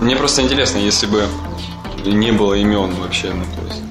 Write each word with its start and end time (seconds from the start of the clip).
Мне 0.00 0.16
просто 0.16 0.42
интересно, 0.42 0.78
если 0.78 1.06
бы 1.06 1.26
не 2.04 2.32
было 2.32 2.54
имен 2.54 2.94
вообще, 2.94 3.32
ну, 3.32 3.44
то 3.44 3.66
есть, 3.66 3.82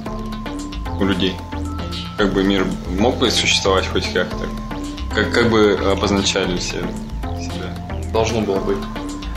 у 0.99 1.05
людей. 1.05 1.35
Как 2.17 2.33
бы 2.33 2.43
мир 2.43 2.65
мог 2.97 3.17
бы 3.17 3.29
существовать 3.31 3.87
хоть 3.87 4.11
как-то? 4.11 4.47
Как, 5.13 5.31
как 5.31 5.49
бы 5.49 5.79
обозначали 5.91 6.57
все 6.57 6.81
себя? 7.39 7.75
Должно 8.11 8.41
было 8.41 8.59
быть. 8.59 8.77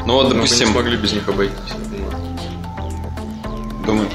Ну 0.07 0.15
вот, 0.15 0.25
Мы 0.25 0.31
бы 0.31 0.35
допустим, 0.37 0.67
не 0.69 0.73
смогли 0.73 0.97
без 0.97 1.13
них 1.13 1.29
обойтись, 1.29 1.57
я 1.69 1.85
думаю. 1.85 2.13
думаю, 3.87 4.09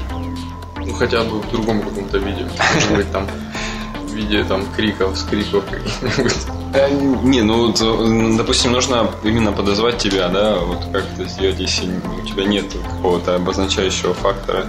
Ну, 0.84 0.92
хотя 0.94 1.22
бы 1.24 1.40
в 1.40 1.50
другом 1.50 1.80
каком-то 1.80 2.18
виде. 2.18 2.46
Может 2.74 2.96
быть, 2.96 3.12
там 3.12 3.26
в 4.02 4.12
виде 4.12 4.44
там 4.44 4.66
криков, 4.76 5.16
скриков 5.16 5.64
каких-нибудь. 5.64 6.34
Э, 6.74 6.90
Не, 7.22 7.42
ну, 7.42 7.72
э, 7.72 8.36
допустим, 8.36 8.72
нужно 8.72 9.10
именно 9.24 9.52
подозвать 9.52 9.98
тебя, 9.98 10.28
да, 10.28 10.58
вот 10.58 10.84
как 10.92 11.04
это 11.14 11.28
сделать, 11.28 11.58
если 11.58 11.90
у 12.22 12.26
тебя 12.26 12.44
нет 12.44 12.66
какого-то 12.96 13.36
обозначающего 13.36 14.14
фактора. 14.14 14.66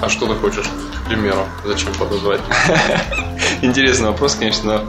А 0.00 0.08
что 0.08 0.26
ты 0.26 0.34
хочешь, 0.34 0.66
к 1.04 1.08
примеру? 1.08 1.46
Зачем 1.64 1.92
подозвать? 1.94 2.40
Интересный 3.62 4.08
вопрос, 4.08 4.34
конечно, 4.34 4.80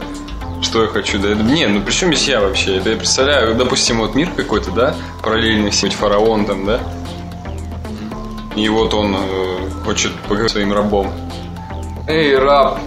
но 0.55 0.63
что 0.63 0.81
я 0.83 0.87
хочу? 0.87 1.19
Да, 1.19 1.33
не, 1.35 1.67
ну 1.67 1.81
при 1.81 1.91
чем 1.91 2.13
здесь 2.13 2.27
я 2.29 2.39
вообще? 2.41 2.77
Это 2.77 2.91
я 2.91 2.95
представляю, 2.97 3.55
допустим, 3.55 3.99
вот 3.99 4.15
мир 4.15 4.29
какой-то, 4.35 4.71
да, 4.71 4.95
параллельный, 5.21 5.71
быть 5.71 5.93
фараон 5.93 6.45
там, 6.45 6.65
да, 6.65 6.79
и 8.55 8.69
вот 8.69 8.93
он 8.93 9.15
э, 9.15 9.69
хочет 9.83 10.13
поговорить 10.27 10.51
своим 10.51 10.71
рабом. 10.71 11.11
Эй, 12.07 12.37
раб! 12.37 12.79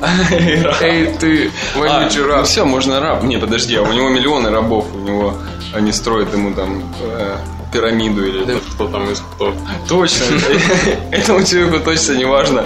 Эй, 0.80 1.06
ты, 1.18 1.50
вонючий 1.74 2.20
ну 2.20 2.28
раб! 2.28 2.46
все, 2.46 2.64
можно 2.64 3.00
раб. 3.00 3.24
Не, 3.24 3.36
подожди, 3.38 3.74
а 3.76 3.82
у 3.82 3.92
него 3.92 4.08
миллионы 4.08 4.50
рабов, 4.50 4.86
у 4.94 4.98
него 4.98 5.34
они 5.74 5.92
строят 5.92 6.32
ему 6.32 6.54
там 6.54 6.82
э, 7.00 7.36
пирамиду 7.72 8.24
или 8.24 8.44
Да 8.44 8.54
Кто 8.74 8.88
там 8.88 9.10
из 9.10 9.20
кто? 9.20 9.54
Точно. 9.88 10.24
Этому 11.10 11.44
человеку 11.44 11.80
точно 11.84 12.12
не 12.12 12.24
важно, 12.24 12.64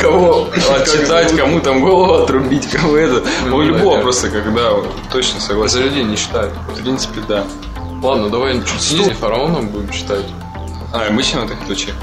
кого 0.00 0.48
отчитать, 0.76 1.34
кому 1.36 1.60
там 1.60 1.80
голову 1.80 2.22
отрубить, 2.22 2.68
кого 2.70 2.96
это. 2.96 3.22
Ну, 3.46 3.56
У 3.56 3.62
любого 3.62 4.00
просто, 4.02 4.28
когда 4.28 4.72
вот, 4.72 4.88
точно 5.10 5.40
За 5.40 5.46
согласен. 5.46 5.82
людей 5.84 6.04
не 6.04 6.16
считают. 6.16 6.52
В 6.68 6.82
принципе, 6.82 7.20
да. 7.26 7.44
Ладно, 8.02 8.28
давай 8.28 8.54
чуть 8.60 8.80
снизу 8.80 9.14
фараоном 9.14 9.68
будем 9.68 9.92
считать. 9.92 10.24
А, 10.92 11.06
обычно 11.08 11.42
в 11.42 11.48
таких 11.48 11.66
случаях. 11.66 11.96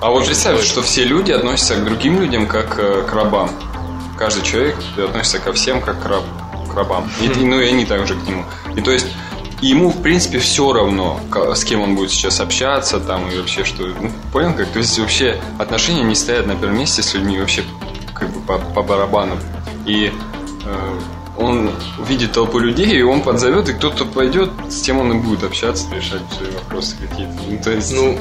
А 0.00 0.10
вот 0.10 0.26
представь, 0.26 0.64
что 0.64 0.82
все 0.82 1.04
люди 1.04 1.32
относятся 1.32 1.74
к 1.74 1.84
другим 1.84 2.20
людям 2.20 2.46
как 2.46 2.78
э, 2.78 3.04
к 3.08 3.12
рабам. 3.12 3.50
Каждый 4.16 4.44
человек 4.44 4.76
относится 4.96 5.40
ко 5.40 5.52
всем 5.52 5.80
как 5.80 6.00
к, 6.00 6.06
раб, 6.06 6.22
к 6.70 6.74
рабам. 6.74 7.10
И, 7.20 7.28
ну 7.44 7.60
и 7.60 7.68
они 7.68 7.84
также 7.84 8.14
к 8.14 8.26
нему. 8.26 8.44
И 8.76 8.80
то 8.80 8.92
есть 8.92 9.06
ему, 9.60 9.90
в 9.90 10.00
принципе, 10.00 10.38
все 10.38 10.72
равно, 10.72 11.20
с 11.54 11.64
кем 11.64 11.80
он 11.80 11.96
будет 11.96 12.12
сейчас 12.12 12.38
общаться, 12.38 13.00
там, 13.00 13.28
и 13.28 13.36
вообще, 13.36 13.64
что... 13.64 13.86
Ну, 13.86 14.12
понял 14.32 14.54
как? 14.54 14.68
То 14.68 14.78
есть 14.78 14.96
вообще 15.00 15.40
отношения 15.58 16.04
не 16.04 16.14
стоят 16.14 16.46
на 16.46 16.54
первом 16.54 16.78
месте 16.78 17.02
с 17.02 17.14
людьми 17.14 17.40
вообще 17.40 17.64
как 18.14 18.30
бы 18.30 18.40
по, 18.40 18.58
по 18.58 18.82
барабану. 18.82 19.36
И 19.84 20.12
э, 20.64 21.00
он 21.38 21.70
видит 22.06 22.32
толпу 22.32 22.58
людей, 22.58 22.98
и 22.98 23.02
он 23.02 23.22
подзовет, 23.22 23.68
и 23.68 23.72
кто-то 23.72 24.04
пойдет, 24.04 24.50
с 24.68 24.80
тем 24.80 24.98
он 24.98 25.12
и 25.12 25.14
будет 25.14 25.44
общаться, 25.44 25.86
решать 25.94 26.22
свои 26.36 26.50
вопросы 26.50 26.96
какие-то. 27.00 27.34
Ну, 27.48 27.58
то 27.62 27.70
есть... 27.70 27.92
Ну, 27.92 28.18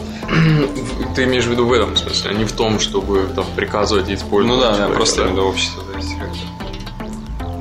ты 1.16 1.24
имеешь 1.24 1.46
в 1.46 1.52
виду 1.52 1.66
в 1.66 1.74
этом 1.74 1.98
смысле, 1.98 2.32
а 2.32 2.34
не 2.34 2.46
в 2.46 2.52
том, 2.52 2.80
чтобы 2.80 3.28
там 3.36 3.46
приказывать 3.56 4.09
и 4.09 4.14
использовать. 4.14 4.58
Ну 4.58 4.62
да, 4.62 4.70
да, 4.70 4.78
человека, 4.78 4.96
просто 4.96 5.28
да? 5.30 5.42
общества 5.42 5.84
зависит 5.92 6.20
как-то. 6.20 6.38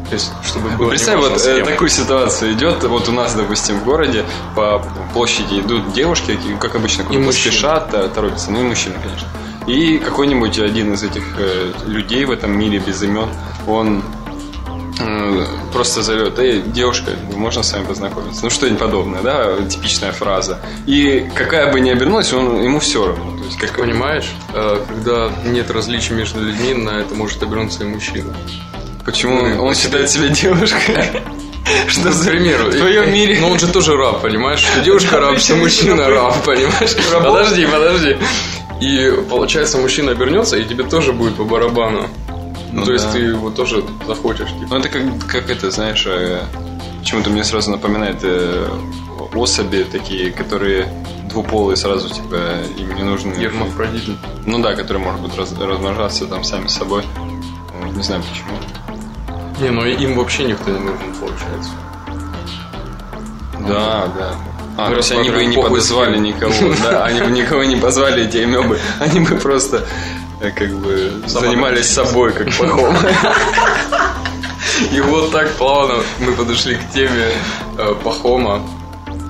То 0.09 0.15
есть, 0.15 0.31
чтобы 0.45 0.69
было 0.71 0.91
Представь, 0.91 1.19
вот 1.19 1.45
э, 1.45 1.65
такую 1.65 1.89
ситуацию 1.89 2.53
идет, 2.53 2.85
вот 2.85 3.09
у 3.09 3.13
нас, 3.13 3.35
допустим, 3.35 3.81
в 3.81 3.85
городе 3.85 4.25
по 4.55 4.85
площади 5.13 5.61
идут 5.61 5.93
девушки, 5.95 6.39
как 6.61 6.77
обычно, 6.77 7.05
куда-то 7.05 7.33
спешат, 7.33 7.91
та- 7.91 8.07
торопятся, 8.09 8.53
ну 8.53 8.61
и 8.61 8.63
мужчины, 8.63 8.95
конечно. 9.03 9.27
И 9.67 9.98
какой-нибудь 9.98 10.61
один 10.61 10.93
из 10.95 11.03
этих 11.03 11.25
э, 11.39 11.73
людей 11.87 12.25
в 12.25 12.31
этом 12.31 12.57
мире 12.57 12.79
без 12.79 13.03
имен, 13.03 13.29
он 13.67 14.05
просто 15.73 16.02
зовет, 16.02 16.39
эй, 16.39 16.63
девушка, 16.63 17.13
можно 17.35 17.63
с 17.63 17.73
вами 17.73 17.85
познакомиться? 17.85 18.41
Ну, 18.42 18.51
что-нибудь 18.51 18.79
подобное, 18.79 19.23
да, 19.23 19.57
типичная 19.69 20.13
фраза. 20.13 20.58
И 20.86 21.29
какая 21.35 21.73
бы 21.73 21.80
ни 21.80 21.91
обернулась, 21.91 22.33
он, 22.33 22.63
ему 22.63 22.79
все 22.80 23.07
равно. 23.07 23.39
То 23.39 23.45
есть, 23.45 23.58
как, 23.58 23.77
Понимаешь, 23.77 24.27
э, 24.52 24.85
когда 24.89 25.30
нет 25.45 25.70
различий 25.70 26.14
между 26.14 26.42
людьми, 26.42 26.74
на 26.74 27.01
это 27.01 27.14
может 27.14 27.42
обернуться 27.42 27.85
и 27.85 27.86
мужчина. 27.86 28.35
почему 29.05 29.42
Ну, 29.42 29.64
он 29.64 29.74
считает 29.74 30.11
себя 30.11 30.29
девушкой? 30.29 31.23
Что 31.89 32.13
за 32.13 32.30
примеру, 32.30 32.70
В 32.70 32.77
твоем 32.77 33.13
мире? 33.13 33.39
Но 33.41 33.51
он 33.51 33.58
же 33.58 33.68
тоже 33.68 33.97
раб, 33.97 34.23
понимаешь? 34.23 34.61
Что 34.61 34.80
девушка 34.83 35.18
раб, 35.20 35.39
что 35.39 35.57
мужчина 35.57 36.08
раб, 36.08 36.42
понимаешь? 36.45 36.97
Подожди, 37.13 37.67
подожди. 37.67 38.17
И 38.80 39.11
получается, 39.29 39.79
мужчина 39.79 40.13
обернется, 40.13 40.57
и 40.57 40.64
тебе 40.64 40.85
тоже 40.85 41.13
будет 41.13 41.36
по 41.36 41.45
барабану. 41.45 42.08
Ну 42.77 42.85
То 42.85 42.92
есть 42.92 43.07
да. 43.07 43.13
ты 43.13 43.19
его 43.20 43.51
тоже 43.51 43.83
захочешь. 44.07 44.51
типа. 44.51 44.67
Ну, 44.69 44.77
это 44.77 44.89
как, 44.91 45.03
как 45.27 45.51
это, 45.51 45.70
знаешь, 45.70 46.05
э, 46.07 46.42
почему-то 47.01 47.31
мне 47.31 47.42
сразу 47.42 47.70
напоминает 47.70 48.19
э, 48.23 48.69
особи 49.35 49.87
такие, 49.91 50.31
которые 50.31 50.86
двуполые 51.31 51.77
сразу, 51.79 52.11
типа, 52.11 52.36
им 52.79 52.95
не 52.95 53.03
нужны... 53.03 53.33
Гермафродит. 53.35 54.03
Ну 54.45 54.61
да, 54.61 54.75
которые, 54.75 55.03
быть, 55.17 55.35
раз- 55.39 55.59
размножаться 55.59 56.27
там 56.27 56.45
сами 56.45 56.67
собой. 56.67 57.03
Не 57.95 58.03
знаю 58.03 58.23
почему. 58.29 58.59
Не, 59.59 59.70
ну 59.70 59.86
им 59.86 60.17
вообще 60.19 60.45
никто 60.45 60.70
не 60.70 60.79
нужен, 60.79 61.15
получается. 61.19 61.70
Да, 63.67 64.07
да. 64.19 64.35
А, 64.77 64.89
Мы 64.89 64.91
то 64.91 64.97
есть 64.98 65.13
они 65.13 65.31
бы 65.31 65.42
и 65.42 65.47
не 65.47 65.57
подозвали 65.57 66.19
никого, 66.19 66.53
да, 66.83 67.05
они 67.07 67.23
бы 67.23 67.31
никого 67.31 67.65
не 67.65 67.77
позвали, 67.77 68.25
эти 68.25 68.36
амебы, 68.36 68.79
они 69.01 69.20
бы 69.20 69.36
просто 69.36 69.79
э, 69.79 69.83
как 70.41 70.70
бы 70.77 71.23
занимались 71.27 71.89
собой, 71.89 72.33
как 72.33 72.47
пахом. 72.57 72.97
И 74.92 75.01
вот 75.01 75.33
так 75.33 75.51
плавно 75.52 76.02
мы 76.20 76.33
подошли 76.33 76.77
к 76.77 76.91
теме 76.92 77.30
э, 77.79 77.95
Пахома. 78.05 78.63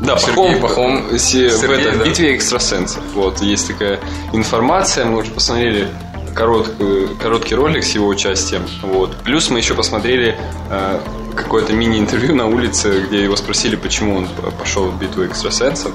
Да, 0.01 0.19
Сергей 0.19 0.57
Пахом, 0.57 1.03
Пахом. 1.03 1.19
се- 1.19 1.49
в 1.49 1.63
этой 1.63 1.97
да. 1.97 2.05
битве 2.05 2.37
экстрасенсов. 2.37 3.03
Вот, 3.15 3.41
есть 3.41 3.69
такая 3.69 4.01
информация, 4.33 5.05
мы 5.07 5.19
уже 5.19 5.31
посмотрели 5.31 5.89
короткую, 6.35 7.17
короткий 7.17 7.55
ролик 7.55 7.83
с 7.83 7.95
его 7.95 8.09
участием. 8.09 8.63
Вот. 8.83 9.17
Плюс 9.25 9.49
мы 9.49 9.59
еще 9.59 9.75
посмотрели 9.75 10.37
э, 10.71 11.01
какое-то 11.35 11.73
мини-интервью 11.73 12.35
на 12.35 12.47
улице, 12.47 13.05
где 13.07 13.23
его 13.23 13.37
спросили, 13.37 13.77
почему 13.77 14.17
он 14.17 14.29
пошел 14.59 14.87
в 14.87 14.99
битву 14.99 15.25
экстрасенсов. 15.25 15.93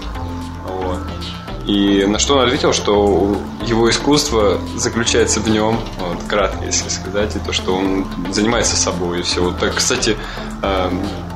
И 1.65 2.05
на 2.05 2.17
что 2.17 2.37
он 2.37 2.45
ответил, 2.45 2.73
что 2.73 3.37
его 3.65 3.89
искусство 3.89 4.59
заключается 4.75 5.39
в 5.39 5.47
нем, 5.47 5.79
вот, 5.99 6.17
кратко, 6.27 6.65
если 6.65 6.89
сказать, 6.89 7.35
и 7.35 7.39
то, 7.39 7.53
что 7.53 7.75
он 7.75 8.07
занимается 8.31 8.75
собой 8.75 9.19
и 9.19 9.21
все. 9.21 9.41
Вот 9.41 9.59
так, 9.59 9.75
кстати, 9.75 10.17
э, 10.63 10.91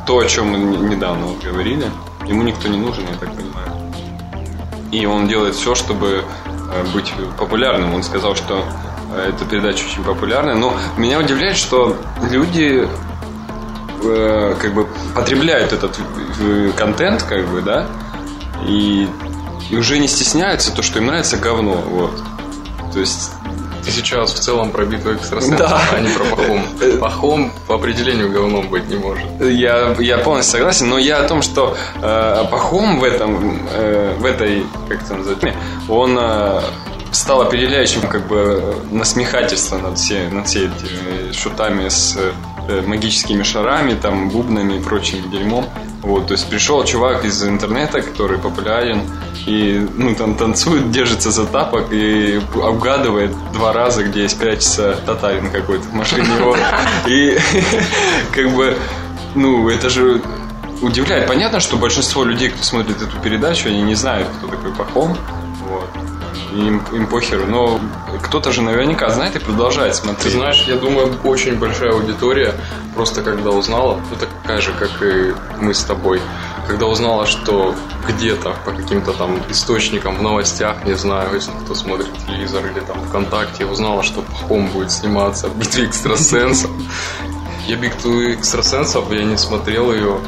то, 0.08 0.18
о 0.18 0.25
чем 0.25 0.47
мы 0.47 0.58
недавно 0.58 1.28
говорили, 1.44 1.86
ему 2.25 2.41
никто 2.41 2.68
не 2.68 2.78
нужен, 2.78 3.03
я 3.08 3.18
так 3.18 3.36
понимаю. 3.36 3.72
И 4.91 5.06
он 5.06 5.28
делает 5.28 5.56
все, 5.56 5.75
чтобы 5.75 6.24
э, 6.24 6.86
быть 6.94 7.13
популярным. 7.38 7.94
Он 7.94 8.02
сказал, 8.02 8.36
что 8.36 8.66
э, 9.13 9.30
эта 9.30 9.46
передача 9.46 9.86
очень 9.86 10.03
популярная. 10.03 10.56
Но 10.56 10.74
меня 10.97 11.19
удивляет, 11.19 11.57
что 11.57 11.97
люди 12.31 12.88
как 14.62 14.72
бы 14.75 14.88
потребляют 15.16 15.74
этот 15.74 15.97
контент, 16.78 17.24
как 17.24 17.47
бы, 17.47 17.62
да, 17.62 17.88
и, 18.68 19.07
и 19.70 19.76
уже 19.78 19.98
не 20.00 20.08
стесняются 20.08 20.74
то, 20.74 20.81
что 20.81 21.00
им 21.00 21.08
нравится 21.08 21.38
говно, 21.38 21.74
вот. 21.74 22.22
То 22.94 23.00
есть 23.00 23.31
Ты 23.84 23.92
сейчас 23.92 24.34
в 24.34 24.40
целом 24.40 24.72
про 24.72 24.86
битву 24.86 25.14
экстрасенсов, 25.14 25.59
Да. 25.59 25.80
а 25.94 26.00
не 26.00 26.09
про 26.09 26.24
Пахом. 26.26 26.64
Пахом 27.00 27.52
по 27.68 27.75
определению 27.75 28.31
говном 28.31 28.68
быть 28.70 28.88
не 28.90 28.96
может. 28.96 29.25
Я, 29.42 29.96
я 30.00 30.18
полностью 30.18 30.54
согласен, 30.58 30.90
но 30.90 30.98
я 30.98 31.20
о 31.20 31.28
том, 31.28 31.42
что 31.44 31.78
э, 32.02 32.46
Пахом 32.50 33.00
в 33.00 33.04
этом, 33.04 33.59
э, 33.72 34.16
в 34.18 34.25
этой, 34.25 34.66
как 34.90 35.04
это 35.04 35.14
называется, 35.16 35.54
он 35.88 36.18
э, 36.19 36.62
стал 37.12 37.42
определяющим 37.42 38.01
как 38.01 38.28
бы 38.28 38.75
насмехательство 38.92 39.78
над, 39.78 39.98
все, 40.00 40.30
над 40.30 40.48
всеми 40.48 40.74
этими 40.74 41.31
шутами 41.31 41.88
с 41.89 42.18
э, 42.68 42.81
магическими 42.88 43.44
шарами, 43.44 43.94
там, 43.94 44.30
бубнами 44.30 44.78
и 44.78 44.80
прочим 44.80 45.30
дерьмом. 45.30 45.66
Вот, 46.06 46.28
то 46.28 46.34
есть 46.34 46.48
пришел 46.48 46.84
чувак 46.86 47.25
из 47.25 47.44
интернета, 47.44 48.00
который 48.00 48.38
популярен, 48.38 49.02
и 49.48 49.84
ну, 49.96 50.13
там 50.13 50.36
танцует, 50.36 50.92
держится 50.92 51.31
за 51.31 51.48
тапок 51.48 51.92
и 51.92 52.40
обгадывает 52.54 53.31
два 53.54 53.74
раза, 53.74 54.04
где 54.04 54.22
есть 54.22 54.38
прячется 54.38 55.00
татарин 55.04 55.50
какой-то 55.50 55.84
в 55.84 55.94
машине 55.94 56.28
его. 56.38 56.56
И 57.07 57.36
как 58.36 58.52
бы, 58.52 58.78
ну, 59.34 59.68
это 59.68 59.90
же 59.90 60.22
удивляет. 60.84 61.28
Понятно, 61.28 61.60
что 61.60 61.75
большинство 61.75 62.24
людей, 62.24 62.50
кто 62.50 62.63
смотрит 62.63 63.01
эту 63.01 63.18
передачу, 63.19 63.69
они 63.69 63.81
не 63.81 63.96
знают, 63.96 64.28
кто 64.38 64.48
такой 64.48 64.72
Пахом. 64.74 65.18
Им, 66.56 66.81
им 66.94 67.07
похеру. 67.07 67.46
Но 67.46 67.80
кто-то 68.24 68.52
же 68.52 68.62
наверняка 68.62 69.10
знает 69.10 69.36
и 69.36 69.40
продолжает 69.40 69.94
Ты 69.94 70.00
смотреть. 70.00 70.34
знаешь, 70.34 70.63
я 70.68 70.78
думаю, 70.78 71.13
очень 71.24 71.57
большая 71.60 71.92
аудитория 71.92 72.54
просто 72.96 73.22
когда 73.22 73.50
узнала, 73.50 74.00
ну 74.10 74.16
такая 74.16 74.62
же, 74.62 74.72
как 74.72 75.02
и 75.02 75.34
мы 75.60 75.74
с 75.74 75.84
тобой, 75.84 76.22
когда 76.68 76.86
узнала, 76.86 77.25
что 77.25 77.75
где-то 78.07 78.56
по 78.63 78.72
каким-то 78.72 79.12
там 79.12 79.38
источникам 79.50 80.16
в 80.16 80.22
новостях, 80.22 80.86
не 80.86 80.96
знаю, 80.96 81.34
если 81.34 81.52
кто 81.63 81.75
смотрит 81.75 82.07
телевизор 82.25 82.66
или 82.66 82.80
там 82.80 83.01
ВКонтакте, 83.08 83.66
узнала, 83.66 84.01
что 84.01 84.22
Пахом 84.22 84.68
будет 84.68 84.92
сниматься 84.92 85.50
в 85.50 85.58
битве 85.58 85.86
экстрасенсов. 85.86 86.72
Я 87.68 87.75
битву 87.75 88.31
экстрасенсов, 88.31 89.12
я 89.12 89.24
не 89.24 89.38
смотрел 89.38 89.92
ее, 89.92 90.19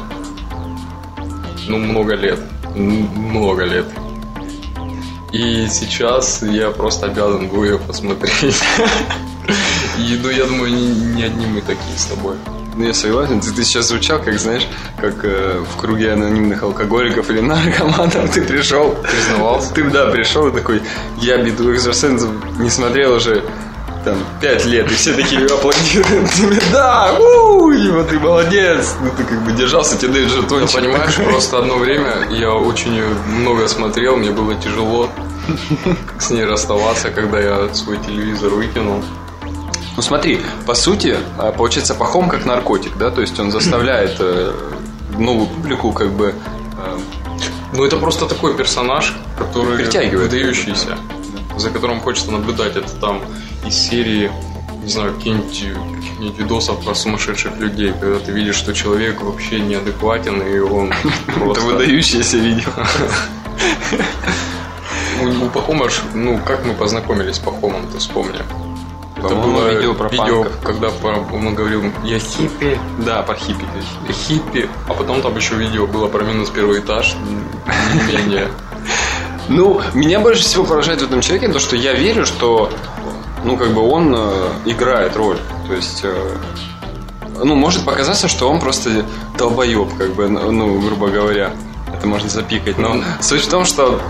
ну, 1.68 1.78
много 1.78 2.14
лет. 2.14 2.40
Много 2.74 3.62
лет. 3.62 3.86
И 5.32 5.66
сейчас 5.68 6.42
я 6.42 6.70
просто 6.70 7.06
обязан 7.06 7.48
был 7.48 7.64
ее 7.64 7.78
посмотреть. 7.78 8.62
И, 9.98 10.18
ну, 10.22 10.30
я 10.30 10.44
думаю, 10.44 10.72
не, 10.72 10.88
не 11.16 11.22
одни 11.24 11.46
мы 11.46 11.60
такие 11.60 11.96
с 11.96 12.06
тобой. 12.06 12.36
Ну, 12.76 12.84
я 12.84 12.94
согласен. 12.94 13.40
Ты, 13.40 13.50
ты 13.50 13.64
сейчас 13.64 13.88
звучал, 13.88 14.20
как, 14.20 14.38
знаешь, 14.38 14.66
как 14.98 15.24
э, 15.24 15.64
в 15.68 15.76
круге 15.76 16.12
анонимных 16.12 16.62
алкоголиков 16.62 17.28
или 17.28 17.40
наркоманов 17.40 18.32
ты 18.32 18.42
пришел. 18.42 18.94
Признавался? 19.02 19.74
Ты, 19.74 19.90
да, 19.90 20.06
пришел 20.06 20.50
такой, 20.52 20.82
я 21.18 21.38
битву 21.38 21.72
экстрасенсов 21.72 22.30
не 22.58 22.70
смотрел 22.70 23.14
уже 23.14 23.44
там 24.08 24.18
пять 24.40 24.64
лет, 24.64 24.90
и 24.90 24.94
все 24.94 25.14
такие 25.14 25.44
аплодируют 25.44 26.30
тебе, 26.30 26.60
да, 26.72 27.14
у, 27.18 27.70
и 27.70 27.90
вот 27.90 28.08
ты 28.08 28.18
молодец, 28.18 28.94
ну 29.02 29.10
ты 29.16 29.24
как 29.24 29.42
бы 29.44 29.52
держался, 29.52 29.98
тебе 29.98 30.12
дают 30.12 30.30
жетончик. 30.30 30.76
Ну, 30.76 30.80
понимаешь, 30.80 31.14
просто 31.16 31.58
одно 31.58 31.76
время 31.76 32.28
я 32.30 32.52
очень 32.52 33.02
много 33.26 33.68
смотрел, 33.68 34.16
мне 34.16 34.30
было 34.30 34.54
тяжело 34.54 35.08
с 36.18 36.30
ней 36.30 36.44
расставаться, 36.44 37.10
когда 37.10 37.38
я 37.40 37.74
свой 37.74 37.98
телевизор 37.98 38.50
выкинул. 38.50 39.02
Ну 39.96 40.02
смотри, 40.02 40.40
по 40.66 40.74
сути, 40.74 41.16
а, 41.38 41.50
получается 41.52 41.94
Пахом 41.94 42.28
как 42.28 42.44
наркотик, 42.44 42.96
да, 42.96 43.10
то 43.10 43.20
есть 43.20 43.38
он 43.40 43.50
заставляет 43.50 44.16
э, 44.20 44.52
новую 45.18 45.48
публику 45.48 45.92
как 45.92 46.12
бы... 46.12 46.34
Э, 46.78 46.98
ну 47.72 47.84
это 47.84 47.96
просто 47.96 48.26
такой 48.26 48.56
персонаж, 48.56 49.12
который 49.36 49.76
Притягивает. 49.76 50.30
выдающийся, 50.30 50.96
за 51.56 51.70
которым 51.70 52.00
хочется 52.00 52.30
наблюдать. 52.30 52.76
Это 52.76 52.94
там 53.00 53.22
из 53.68 53.74
серии, 53.74 54.30
не 54.82 54.88
знаю, 54.90 55.14
каких-нибудь 55.14 55.96
каких-нибудь 55.96 56.38
видосов 56.38 56.84
про 56.84 56.94
сумасшедших 56.94 57.56
людей, 57.58 57.92
когда 57.92 58.18
ты 58.18 58.32
видишь, 58.32 58.56
что 58.56 58.72
человек 58.72 59.20
вообще 59.20 59.60
неадекватен, 59.60 60.40
и 60.42 60.58
он 60.58 60.92
Это 61.28 61.38
просто... 61.38 61.64
выдающееся 61.64 62.38
видео. 62.38 62.70
У, 65.22 65.48
Пахома, 65.50 65.88
ну, 66.14 66.40
как 66.44 66.64
мы 66.64 66.74
познакомились 66.74 67.36
с 67.36 67.38
Пахомом, 67.38 67.88
ты 67.92 67.98
вспомни. 67.98 68.38
Это 69.16 69.34
было 69.34 69.68
видео 69.74 69.94
про 69.94 70.08
панков. 70.08 70.46
когда 70.62 70.90
он 71.32 71.54
говорил, 71.54 71.82
я 72.04 72.20
хиппи, 72.20 72.78
Да, 73.04 73.22
про 73.22 73.34
хиппи. 73.34 73.66
я 74.06 74.14
хиппи, 74.14 74.68
а 74.88 74.94
потом 74.94 75.20
там 75.22 75.36
еще 75.36 75.56
видео 75.56 75.88
было 75.88 76.06
про 76.06 76.22
минус 76.22 76.50
первый 76.50 76.78
этаж, 76.78 77.16
не 77.94 78.12
менее. 78.12 78.48
Ну, 79.48 79.80
меня 79.94 80.20
больше 80.20 80.42
всего 80.42 80.64
поражает 80.64 81.00
в 81.00 81.04
этом 81.04 81.20
человеке 81.20 81.48
то, 81.52 81.58
что 81.58 81.74
я 81.74 81.94
верю, 81.94 82.26
что, 82.26 82.70
ну, 83.44 83.56
как 83.56 83.72
бы 83.72 83.80
он 83.88 84.14
э, 84.16 84.48
играет 84.66 85.16
роль. 85.16 85.38
То 85.66 85.74
есть, 85.74 86.00
э, 86.04 86.36
ну, 87.42 87.54
может 87.54 87.84
показаться, 87.84 88.28
что 88.28 88.48
он 88.50 88.60
просто 88.60 89.04
долбоеб, 89.36 89.96
как 89.96 90.14
бы, 90.14 90.28
ну, 90.28 90.78
грубо 90.80 91.08
говоря. 91.08 91.50
Это 91.92 92.06
можно 92.06 92.28
запикать. 92.28 92.78
Но 92.78 92.96
суть 93.20 93.42
в 93.42 93.48
том, 93.50 93.64
что 93.64 94.00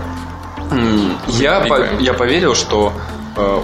я, 1.27 1.61
по- 1.61 2.01
я 2.01 2.13
поверил, 2.13 2.53
что 2.55 2.93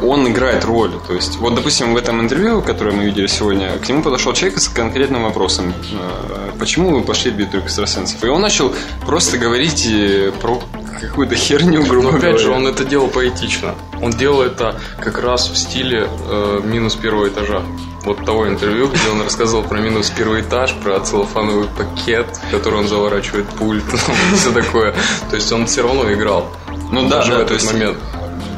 он 0.04 0.28
играет 0.28 0.64
роль. 0.66 0.92
То 1.08 1.14
есть, 1.14 1.38
вот, 1.38 1.56
допустим, 1.56 1.94
в 1.94 1.98
этом 1.98 2.22
интервью, 2.22 2.62
которое 2.62 2.92
мы 2.92 3.06
видели 3.06 3.28
сегодня, 3.28 3.78
к 3.78 3.90
нему 3.90 4.02
подошел 4.04 4.34
человек 4.34 4.60
с 4.60 4.68
конкретным 4.68 5.24
вопросом. 5.24 5.74
э, 5.92 6.52
Почему 6.60 6.90
вы 6.90 7.02
пошли 7.02 7.32
в 7.32 7.36
битву 7.36 7.60
экстрасенсов? 7.60 8.24
И 8.24 8.28
он 8.28 8.42
начал 8.42 8.74
просто 9.06 9.38
говорить 9.38 9.88
э, 9.88 10.32
про 10.42 10.62
какую-то 11.02 11.36
херню, 11.36 11.86
грубо 11.86 12.12
Но 12.12 12.18
опять 12.18 12.40
же, 12.40 12.52
он 12.52 12.68
это 12.68 12.86
делал 12.86 13.08
поэтично. 13.08 13.76
Он 14.02 14.12
делал 14.12 14.42
это 14.42 14.80
как 15.02 15.20
раз 15.20 15.50
в 15.50 15.58
стиле 15.58 16.08
э, 16.30 16.62
минус 16.64 16.96
первого 16.96 17.28
этажа. 17.28 17.62
Вот 18.04 18.24
того 18.24 18.48
интервью, 18.48 18.88
где 18.88 19.10
он 19.12 19.24
рассказывал 19.24 19.64
про 19.64 19.80
минус 19.80 20.12
первый 20.16 20.42
этаж, 20.42 20.76
про 20.84 21.00
целлофановый 21.00 21.68
пакет, 21.76 22.28
в 22.48 22.52
который 22.52 22.80
он 22.80 22.88
заворачивает 22.88 23.48
пульт, 23.48 23.84
и 23.94 24.36
все 24.36 24.52
такое. 24.52 24.94
То 25.30 25.36
есть 25.36 25.52
он 25.52 25.66
все 25.66 25.82
равно 25.82 26.12
играл. 26.14 26.52
Ну 26.92 27.10
да, 27.10 27.18
Даже 27.18 27.32
да, 27.32 27.40
в 27.40 27.48
то 27.48 27.54
этот 27.56 27.74
момент. 27.74 27.98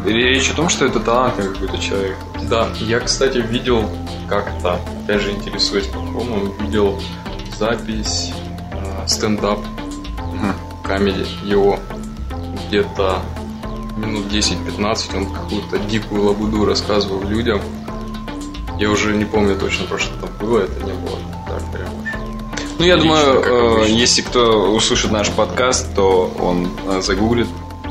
Речь 0.08 0.50
о 0.50 0.56
том, 0.56 0.70
что 0.70 0.86
это 0.86 1.00
талантливый 1.00 1.54
какой-то 1.54 1.78
человек. 1.78 2.18
Да, 2.50 2.70
я, 2.80 3.00
кстати, 3.00 3.38
видел 3.38 3.90
как-то, 4.28 4.80
опять 5.04 5.22
же, 5.22 5.32
интересуясь 5.32 5.88
по-моему, 5.88 6.54
видел 6.62 7.02
запись 7.58 8.32
э, 8.72 9.08
стендап 9.08 9.60
камеди 10.88 11.26
его 11.44 11.80
где-то 12.68 13.22
минут 13.98 14.28
10-15 14.28 15.18
он 15.18 15.34
какую-то 15.34 15.80
дикую 15.80 16.24
лабуду 16.24 16.66
рассказывал 16.66 17.22
людям. 17.24 17.62
Я 18.80 18.90
уже 18.90 19.16
не 19.16 19.26
помню 19.26 19.58
точно, 19.58 19.86
про 19.88 19.98
что 19.98 20.14
там 20.20 20.30
было, 20.40 20.60
это 20.60 20.84
не 20.84 20.94
было 20.94 21.18
так 21.48 21.72
прям. 21.72 21.90
Ну, 22.80 22.86
я 22.86 22.96
Лично, 22.96 23.10
думаю, 23.10 23.86
э, 23.86 23.90
если 23.90 24.22
кто 24.22 24.72
услышит 24.72 25.12
наш 25.12 25.32
подкаст, 25.32 25.96
то 25.96 26.32
он 26.40 26.70
э, 26.88 27.02
загуглит, 27.02 27.48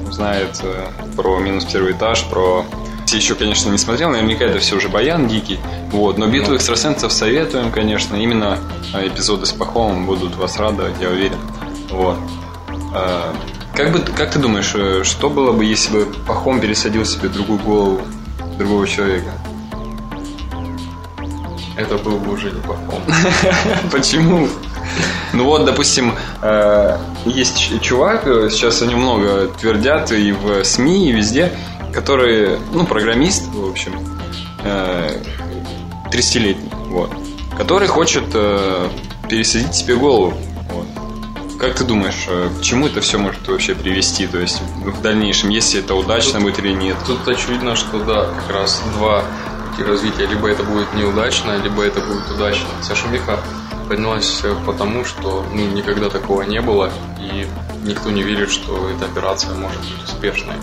узнает 0.09 0.61
э, 0.63 0.87
про 1.17 1.39
минус 1.39 1.65
первый 1.65 1.93
этаж, 1.93 2.25
про... 2.25 2.65
Все 3.07 3.19
еще, 3.19 3.35
конечно, 3.37 3.71
не 3.71 3.79
смотрел, 3.79 4.11
наверняка 4.11 4.45
это 4.47 4.59
все 4.59 4.77
уже 4.77 4.89
баян 4.89 5.29
дикий. 5.29 5.61
Вот, 5.93 6.19
но 6.19 6.27
битву 6.27 6.51
Ну. 6.51 6.57
экстрасенсов 6.57 7.13
советуем, 7.13 7.71
конечно. 7.71 8.17
Именно 8.17 8.59
э, 8.95 9.07
эпизоды 9.09 9.47
с 9.47 9.53
Пахомом 9.53 10.07
будут 10.07 10.35
вас 10.37 10.57
радовать, 10.59 10.95
я 11.01 11.09
уверен. 11.11 11.39
Вот. 11.91 12.17
Э, 12.95 13.33
Как, 13.75 13.93
бы, 13.93 14.01
как 14.01 14.31
ты 14.33 14.39
думаешь, 14.39 15.07
что 15.07 15.31
было 15.31 15.53
бы, 15.53 15.65
если 15.65 15.93
бы 15.99 16.07
Пахом 16.27 16.61
пересадил 16.61 17.05
себе 17.05 17.29
другую 17.29 17.59
голову 17.61 18.01
другого 18.59 18.87
человека? 18.89 19.31
Это 21.77 21.99
был 21.99 22.17
бы 22.19 22.33
уже 22.33 22.51
не 22.51 22.61
пахом. 22.63 23.03
Почему? 23.93 24.49
Ну 25.37 25.45
вот, 25.45 25.67
допустим, 25.67 26.15
э, 26.41 26.99
есть 27.27 27.83
чувак, 27.83 28.27
э, 28.27 28.49
сейчас 28.51 28.81
о 28.81 28.87
нем 28.87 29.01
много 29.01 29.49
твердят 29.61 30.11
и 30.11 30.33
в 30.33 30.65
СМИ, 30.65 31.11
и 31.11 31.13
везде, 31.13 31.53
который, 31.93 32.59
ну, 32.73 32.87
программист, 32.87 33.45
в 33.53 33.69
общем, 33.69 34.01
э, 34.65 35.21
30-летний, 36.11 36.71
вот, 36.87 37.11
который 37.55 37.87
хочет 37.87 38.25
э, 38.33 38.89
пересадить 39.29 39.75
себе 39.75 39.97
голову. 39.97 40.33
Вот. 40.71 40.87
Как 41.61 41.75
ты 41.75 41.85
думаешь, 41.85 42.25
э, 42.29 42.49
к 42.59 42.63
чему 42.63 42.87
это 42.87 43.03
все 43.03 43.19
может 43.19 43.47
вообще 43.47 43.75
привести, 43.75 44.27
то 44.27 44.39
есть 44.39 44.63
в 44.63 45.03
дальнейшем, 45.03 45.51
если 45.51 45.81
это 45.81 45.95
удачно 45.95 46.41
будет 46.41 46.59
или 46.61 46.73
нет? 46.73 46.97
Тут 47.07 47.29
очевидно, 47.29 47.77
что 47.77 47.99
да, 47.99 48.25
как 48.25 48.57
раз 48.57 48.83
два 48.97 49.23
пути 49.71 49.87
развития. 49.87 50.25
Либо 50.25 50.49
это 50.49 50.63
будет 50.63 50.95
неудачно, 50.95 51.59
либо 51.59 51.83
это 51.83 52.01
будет 52.01 52.31
удачно. 52.31 52.69
Саша 52.81 53.07
Миха 53.09 53.39
поднялась 53.89 54.43
потому, 54.65 55.05
что 55.05 55.45
ну, 55.53 55.67
никогда 55.73 56.11
такого 56.11 56.43
не 56.43 56.61
было, 56.61 56.91
и 57.19 57.47
никто 57.85 58.11
не 58.11 58.23
верит, 58.23 58.51
что 58.51 58.91
эта 58.91 59.07
операция 59.07 59.55
может 59.55 59.81
быть 59.81 60.05
успешной. 60.05 60.57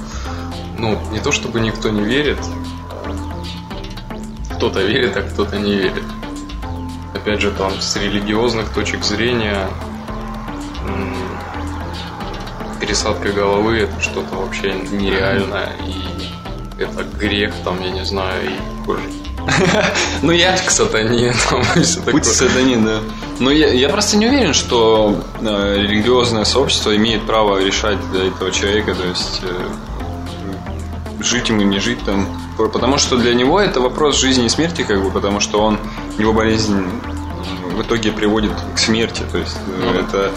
Ну, 0.78 1.00
не 1.12 1.20
то 1.20 1.32
чтобы 1.32 1.60
никто 1.60 1.90
не 1.90 2.04
верит, 2.04 2.40
кто-то 4.56 4.82
верит, 4.82 5.16
а 5.18 5.22
кто-то 5.22 5.58
не 5.58 5.76
верит. 5.76 6.06
Опять 7.14 7.42
же, 7.42 7.52
там 7.52 7.80
с 7.80 7.96
религиозных 7.96 8.70
точек 8.74 9.04
зрения 9.04 9.70
пересадка 12.80 13.32
головы 13.32 13.80
это 13.80 14.02
что-то 14.02 14.36
вообще 14.36 14.74
нереальное 14.74 15.72
и 15.88 16.82
это 16.82 17.04
грех 17.04 17.54
там, 17.64 17.82
я 17.82 17.92
не 17.92 18.04
знаю, 18.04 18.50
и 18.50 18.86
хуже. 18.86 19.23
Ну, 20.22 20.32
я, 20.32 20.58
К 20.58 20.72
сатане. 20.72 21.34
Путь 22.12 22.26
сатани, 22.26 22.76
да. 22.76 23.00
Но 23.40 23.52
я, 23.52 23.72
я 23.74 23.90
просто 23.90 24.18
не 24.18 24.28
уверен, 24.28 24.54
что 24.54 25.22
э, 25.42 25.76
религиозное 25.78 26.46
сообщество 26.46 26.96
имеет 26.96 27.24
право 27.26 27.62
решать 27.62 27.98
для 28.12 28.28
этого 28.28 28.52
человека, 28.52 28.96
то 28.96 29.06
есть 29.06 29.42
э, 29.44 31.24
жить 31.24 31.50
ему, 31.50 31.62
не 31.64 31.80
жить 31.80 32.00
там. 32.06 32.28
Потому 32.58 32.98
что 32.98 33.18
для 33.18 33.34
него 33.34 33.60
это 33.60 33.82
вопрос 33.82 34.18
жизни 34.20 34.46
и 34.46 34.50
смерти, 34.50 34.84
как 34.84 35.04
бы, 35.04 35.10
потому 35.10 35.40
что 35.40 35.60
он, 35.60 35.80
его 36.18 36.32
болезнь 36.34 36.78
м, 36.78 37.02
в 37.76 37.82
итоге 37.82 38.12
приводит 38.12 38.52
к 38.76 38.78
смерти. 38.78 39.24
То 39.32 39.40
есть 39.40 39.58
э, 39.68 39.82
Ну 39.82 40.00
это 40.00 40.32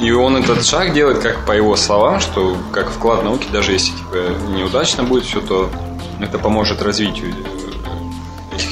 э, 0.00 0.02
и 0.04 0.12
он 0.12 0.36
этот 0.36 0.64
шаг 0.64 0.92
делает, 0.92 1.18
как 1.18 1.44
по 1.44 1.52
его 1.52 1.76
словам, 1.76 2.20
что 2.20 2.56
как 2.72 2.90
вклад 2.90 3.24
науки, 3.24 3.48
даже 3.52 3.72
если 3.72 3.92
типа, 3.92 4.16
неудачно 4.56 5.02
будет 5.02 5.24
все, 5.24 5.40
то 5.40 5.68
это 6.20 6.38
поможет 6.38 6.82
развитию 6.82 7.34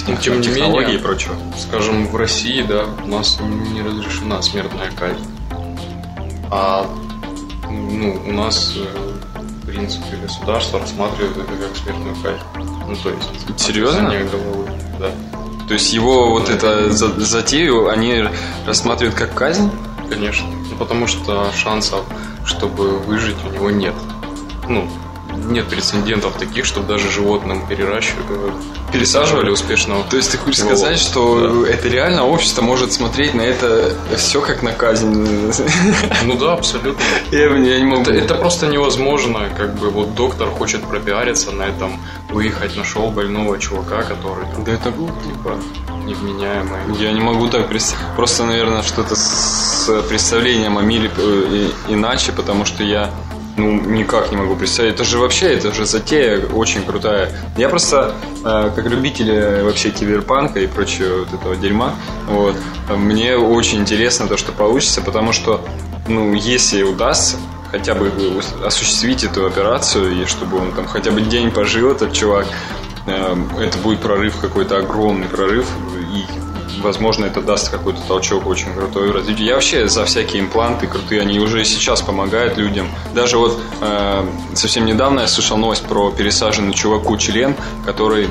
этих 0.04 0.16
Ну, 0.16 0.16
тем 0.22 0.40
не 0.40 0.48
менее, 0.48 0.94
и 0.94 0.98
прочего. 0.98 1.34
Скажем, 1.58 2.06
в 2.06 2.16
России, 2.16 2.62
да, 2.62 2.86
у 3.04 3.06
нас 3.06 3.38
не 3.40 3.82
разрешена 3.82 4.42
смертная 4.42 4.90
казнь. 4.96 5.26
А 6.50 6.86
ну, 7.68 8.20
у 8.26 8.32
нас, 8.32 8.74
э, 8.76 9.40
в 9.62 9.66
принципе, 9.66 10.16
государство 10.16 10.80
рассматривает 10.80 11.36
это 11.36 11.46
как 11.46 11.76
смертную 11.76 12.16
казнь. 12.22 12.42
Ну, 12.86 12.94
то 12.96 13.10
есть... 13.10 13.60
Серьезно? 13.60 14.08
головы, 14.08 14.70
да. 15.00 15.10
То 15.66 15.74
есть 15.74 15.92
его 15.92 16.30
вот 16.30 16.50
это 16.50 16.92
за- 16.92 17.18
затею 17.20 17.88
они 17.88 18.24
рассматривают 18.66 19.18
как 19.18 19.34
казнь? 19.34 19.70
Конечно. 20.10 20.46
Ну, 20.70 20.76
потому 20.76 21.06
что 21.06 21.50
шансов, 21.52 22.04
чтобы 22.44 22.98
выжить, 22.98 23.36
у 23.48 23.54
него 23.54 23.70
нет. 23.70 23.94
Ну, 24.68 24.88
нет 25.44 25.68
прецедентов 25.68 26.36
таких, 26.38 26.64
чтобы 26.64 26.88
даже 26.88 27.10
животным 27.10 27.66
переращивали, 27.66 28.52
пересаживали 28.92 29.50
успешного. 29.50 30.04
То 30.04 30.16
есть 30.16 30.32
ты 30.32 30.38
хочешь 30.38 30.60
сказать, 30.60 30.98
что 30.98 31.64
да. 31.64 31.70
это 31.70 31.88
реально 31.88 32.26
общество 32.26 32.62
может 32.62 32.92
смотреть 32.92 33.34
на 33.34 33.42
это 33.42 33.94
все 34.16 34.40
как 34.40 34.62
на 34.62 34.72
казнь? 34.72 35.52
Ну 36.24 36.36
да, 36.38 36.54
абсолютно. 36.54 37.02
Я, 37.30 37.54
я 37.56 37.80
не 37.80 37.84
могу. 37.84 38.02
Это, 38.02 38.12
это 38.12 38.34
просто 38.34 38.66
невозможно. 38.66 39.48
Как 39.56 39.74
бы 39.74 39.90
вот 39.90 40.14
доктор 40.14 40.48
хочет 40.48 40.82
пропиариться 40.84 41.50
на 41.52 41.64
этом, 41.64 42.00
выехать, 42.30 42.76
нашел 42.76 43.10
больного 43.10 43.58
чувака, 43.58 44.02
который 44.02 44.46
да 44.64 44.72
это 44.72 44.90
глупо. 44.90 45.14
Типа, 45.24 45.58
невменяемый. 46.04 46.78
Я 46.98 47.12
не 47.12 47.20
могу 47.20 47.48
так 47.48 47.68
представить. 47.68 48.04
Просто, 48.16 48.44
наверное, 48.44 48.82
что-то 48.82 49.14
с 49.14 50.02
представлением 50.08 50.78
о 50.78 50.82
мире 50.82 51.10
э, 51.16 51.70
иначе, 51.88 52.32
потому 52.32 52.64
что 52.64 52.82
я 52.82 53.10
ну, 53.56 53.80
никак 53.80 54.30
не 54.30 54.36
могу 54.36 54.56
представить. 54.56 54.94
Это 54.94 55.04
же 55.04 55.18
вообще, 55.18 55.54
это 55.54 55.72
же 55.72 55.86
затея 55.86 56.46
очень 56.46 56.84
крутая. 56.84 57.30
Я 57.56 57.68
просто, 57.68 58.14
э, 58.44 58.70
как 58.74 58.86
любитель 58.86 59.62
вообще 59.62 59.90
киберпанка 59.90 60.60
и 60.60 60.66
прочего 60.66 61.20
вот 61.20 61.32
этого 61.32 61.56
дерьма, 61.56 61.94
вот, 62.26 62.56
мне 62.96 63.36
очень 63.36 63.78
интересно 63.78 64.26
то, 64.26 64.36
что 64.36 64.52
получится, 64.52 65.00
потому 65.00 65.32
что, 65.32 65.64
ну, 66.08 66.34
если 66.34 66.82
удастся, 66.82 67.36
хотя 67.70 67.94
бы 67.94 68.10
осуществить 68.64 69.24
эту 69.24 69.46
операцию, 69.46 70.22
и 70.22 70.26
чтобы 70.26 70.58
он 70.58 70.72
там 70.72 70.86
хотя 70.86 71.10
бы 71.10 71.20
день 71.20 71.50
пожил, 71.50 71.92
этот 71.92 72.12
чувак, 72.12 72.46
э, 73.06 73.36
это 73.60 73.78
будет 73.78 74.00
прорыв 74.00 74.36
какой-то 74.40 74.78
огромный 74.78 75.28
прорыв, 75.28 75.66
возможно, 76.84 77.24
это 77.24 77.40
даст 77.40 77.70
какой-то 77.70 78.00
толчок 78.02 78.46
очень 78.46 78.72
крутой 78.74 79.10
развитию. 79.10 79.46
Я 79.48 79.54
вообще 79.54 79.88
за 79.88 80.04
всякие 80.04 80.42
импланты 80.42 80.86
крутые, 80.86 81.22
они 81.22 81.40
уже 81.40 81.64
сейчас 81.64 82.02
помогают 82.02 82.56
людям. 82.56 82.88
Даже 83.14 83.38
вот 83.38 83.58
э, 83.80 84.26
совсем 84.54 84.86
недавно 84.86 85.20
я 85.20 85.26
слышал 85.26 85.56
новость 85.56 85.84
про 85.86 86.10
пересаженный 86.10 86.74
чуваку 86.74 87.16
член, 87.16 87.56
который 87.84 88.28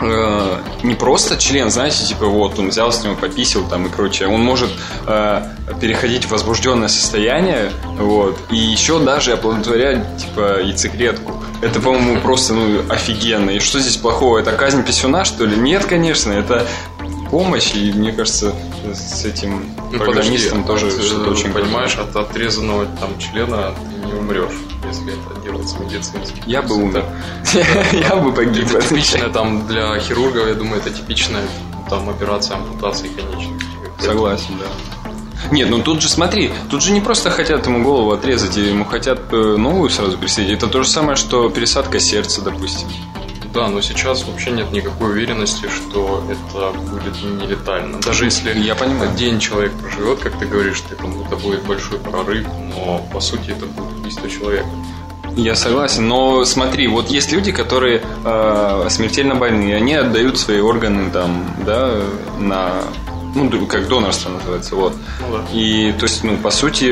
э, 0.00 0.60
не 0.82 0.94
просто 0.94 1.36
член, 1.36 1.70
знаете, 1.70 2.04
типа 2.04 2.26
вот 2.26 2.58
он 2.58 2.68
взял 2.68 2.92
с 2.92 3.02
него, 3.02 3.14
пописил 3.16 3.66
там 3.66 3.86
и 3.86 3.88
прочее. 3.88 4.28
Он 4.28 4.42
может 4.42 4.70
э, 5.06 5.42
переходить 5.80 6.24
в 6.26 6.30
возбужденное 6.30 6.88
состояние, 6.88 7.72
вот, 7.98 8.38
и 8.50 8.56
еще 8.56 8.98
даже 8.98 9.32
оплодотворять 9.32 10.18
типа 10.18 10.60
яйцеклетку. 10.60 11.42
Это, 11.62 11.78
по-моему, 11.78 12.20
просто 12.20 12.54
ну, 12.54 12.80
офигенно. 12.88 13.50
И 13.50 13.58
что 13.58 13.80
здесь 13.80 13.96
плохого? 13.96 14.38
Это 14.38 14.52
казнь 14.52 14.82
писюна, 14.82 15.24
что 15.24 15.44
ли? 15.44 15.56
Нет, 15.56 15.84
конечно. 15.84 16.32
Это 16.32 16.66
помощь, 17.30 17.74
и 17.74 17.92
мне 17.92 18.12
кажется, 18.12 18.54
с 18.92 19.24
этим 19.24 19.64
ну, 19.90 19.98
программистом 19.98 20.62
подожди, 20.64 20.88
тоже 20.88 21.00
от, 21.00 21.06
что-то 21.06 21.30
очень 21.30 21.52
Понимаешь, 21.52 21.96
от 21.96 22.14
отрезанного 22.14 22.86
там 22.98 23.18
члена 23.18 23.74
ты 23.74 24.06
не 24.06 24.12
умрешь, 24.12 24.52
если 24.86 25.12
это 25.12 25.40
делается 25.42 25.78
медицински. 25.78 26.42
Я 26.46 26.62
бы 26.62 26.74
умер. 26.74 27.04
Я 27.92 28.16
бы 28.16 28.32
погиб. 28.32 28.68
Это 28.70 28.82
типичная 28.82 29.28
там 29.30 29.66
для 29.66 29.98
хирургов, 29.98 30.46
я 30.46 30.54
думаю, 30.54 30.80
это 30.80 30.90
типичная 30.90 31.46
там 31.88 32.08
операция 32.08 32.56
ампутации 32.56 33.08
конечностей. 33.08 33.68
Согласен, 33.98 34.54
да. 34.58 34.66
Нет, 35.50 35.70
ну 35.70 35.82
тут 35.82 36.02
же 36.02 36.08
смотри, 36.08 36.50
тут 36.70 36.82
же 36.82 36.92
не 36.92 37.00
просто 37.00 37.30
хотят 37.30 37.66
ему 37.66 37.82
голову 37.82 38.12
отрезать, 38.12 38.56
ему 38.56 38.84
хотят 38.84 39.20
э, 39.32 39.56
новую 39.56 39.90
сразу 39.90 40.18
присоединить. 40.18 40.58
Это 40.58 40.68
то 40.68 40.82
же 40.82 40.88
самое, 40.88 41.16
что 41.16 41.48
пересадка 41.48 41.98
сердца, 41.98 42.42
допустим. 42.42 42.88
Да, 43.52 43.68
но 43.68 43.80
сейчас 43.80 44.24
вообще 44.24 44.52
нет 44.52 44.70
никакой 44.70 45.10
уверенности, 45.10 45.66
что 45.68 46.24
это 46.30 46.70
будет 46.78 47.20
не 47.22 47.46
летально. 47.46 47.98
Даже 48.00 48.26
если 48.26 48.56
я 48.58 48.74
понимаю. 48.74 49.10
день 49.16 49.40
человек 49.40 49.72
проживет, 49.72 50.20
как 50.20 50.38
ты 50.38 50.46
говоришь, 50.46 50.80
ты 50.88 50.94
там 50.94 51.20
это 51.22 51.36
будет 51.36 51.64
большой 51.64 51.98
прорыв, 51.98 52.46
но 52.76 53.04
по 53.12 53.20
сути 53.20 53.50
это 53.50 53.66
будет 53.66 53.92
убийство 53.98 54.30
человека. 54.30 54.68
Я 55.36 55.54
согласен, 55.54 56.08
но 56.08 56.44
смотри, 56.44 56.88
вот 56.88 57.08
есть 57.08 57.32
люди, 57.32 57.52
которые 57.52 58.02
э, 58.24 58.86
смертельно 58.90 59.34
больны, 59.36 59.70
и 59.70 59.72
они 59.72 59.94
отдают 59.94 60.38
свои 60.38 60.60
органы 60.60 61.10
там, 61.10 61.44
да, 61.64 62.00
на 62.38 62.82
ну, 63.34 63.66
как 63.66 63.88
донорство 63.88 64.30
называется, 64.30 64.74
вот. 64.74 64.94
Ну, 65.20 65.36
да. 65.36 65.44
И, 65.52 65.92
то 65.92 66.04
есть, 66.04 66.24
ну, 66.24 66.36
по 66.36 66.50
сути, 66.50 66.84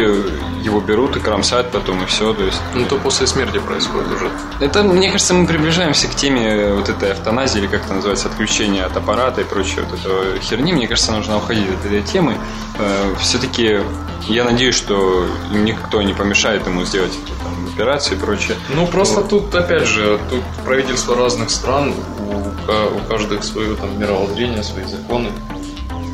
его 0.65 0.81
берут 0.81 1.17
и 1.17 1.21
кромсают 1.21 1.71
потом, 1.71 2.03
и 2.03 2.07
все, 2.07 2.33
то 2.33 2.45
есть... 2.45 2.61
Ну, 2.75 2.85
то 2.87 2.97
после 2.97 3.27
смерти 3.27 3.59
происходит 3.59 4.11
уже. 4.13 4.31
Это, 4.61 4.83
мне 4.83 5.11
кажется, 5.11 5.35
мы 5.35 5.47
приближаемся 5.47 6.09
к 6.09 6.15
теме 6.15 6.73
вот 6.75 6.89
этой 6.89 7.13
эвтаназии, 7.13 7.59
или 7.59 7.67
как 7.67 7.85
это 7.85 7.95
называется, 7.95 8.29
отключения 8.29 8.85
от 8.85 8.97
аппарата 8.97 9.41
и 9.41 9.45
прочее 9.45 9.85
вот 9.89 9.99
этого 9.99 10.39
херни. 10.41 10.73
Мне 10.73 10.87
кажется, 10.87 11.13
нужно 11.13 11.39
уходить 11.39 11.69
от 11.69 11.87
этой 11.87 12.03
темы. 12.03 12.37
Э, 12.79 13.15
Все-таки 13.21 13.81
я 14.29 14.45
надеюсь, 14.45 14.75
что 14.75 15.27
никто 15.53 16.03
не 16.03 16.13
помешает 16.13 16.67
ему 16.67 16.85
сделать 16.85 17.13
эту 17.13 17.33
там, 17.43 17.69
операцию 17.73 18.17
и 18.17 18.21
прочее. 18.21 18.57
Ну, 18.75 18.87
просто 18.87 19.21
вот. 19.21 19.31
тут, 19.31 19.55
опять 19.55 19.87
же, 19.87 20.19
тут 20.31 20.43
правительства 20.65 21.17
разных 21.17 21.51
стран, 21.51 21.95
у, 22.21 22.69
у 22.97 23.09
каждых 23.09 23.45
свое 23.45 23.75
там 23.77 23.99
мировоззрение, 23.99 24.63
свои 24.63 24.85
законы 24.85 25.31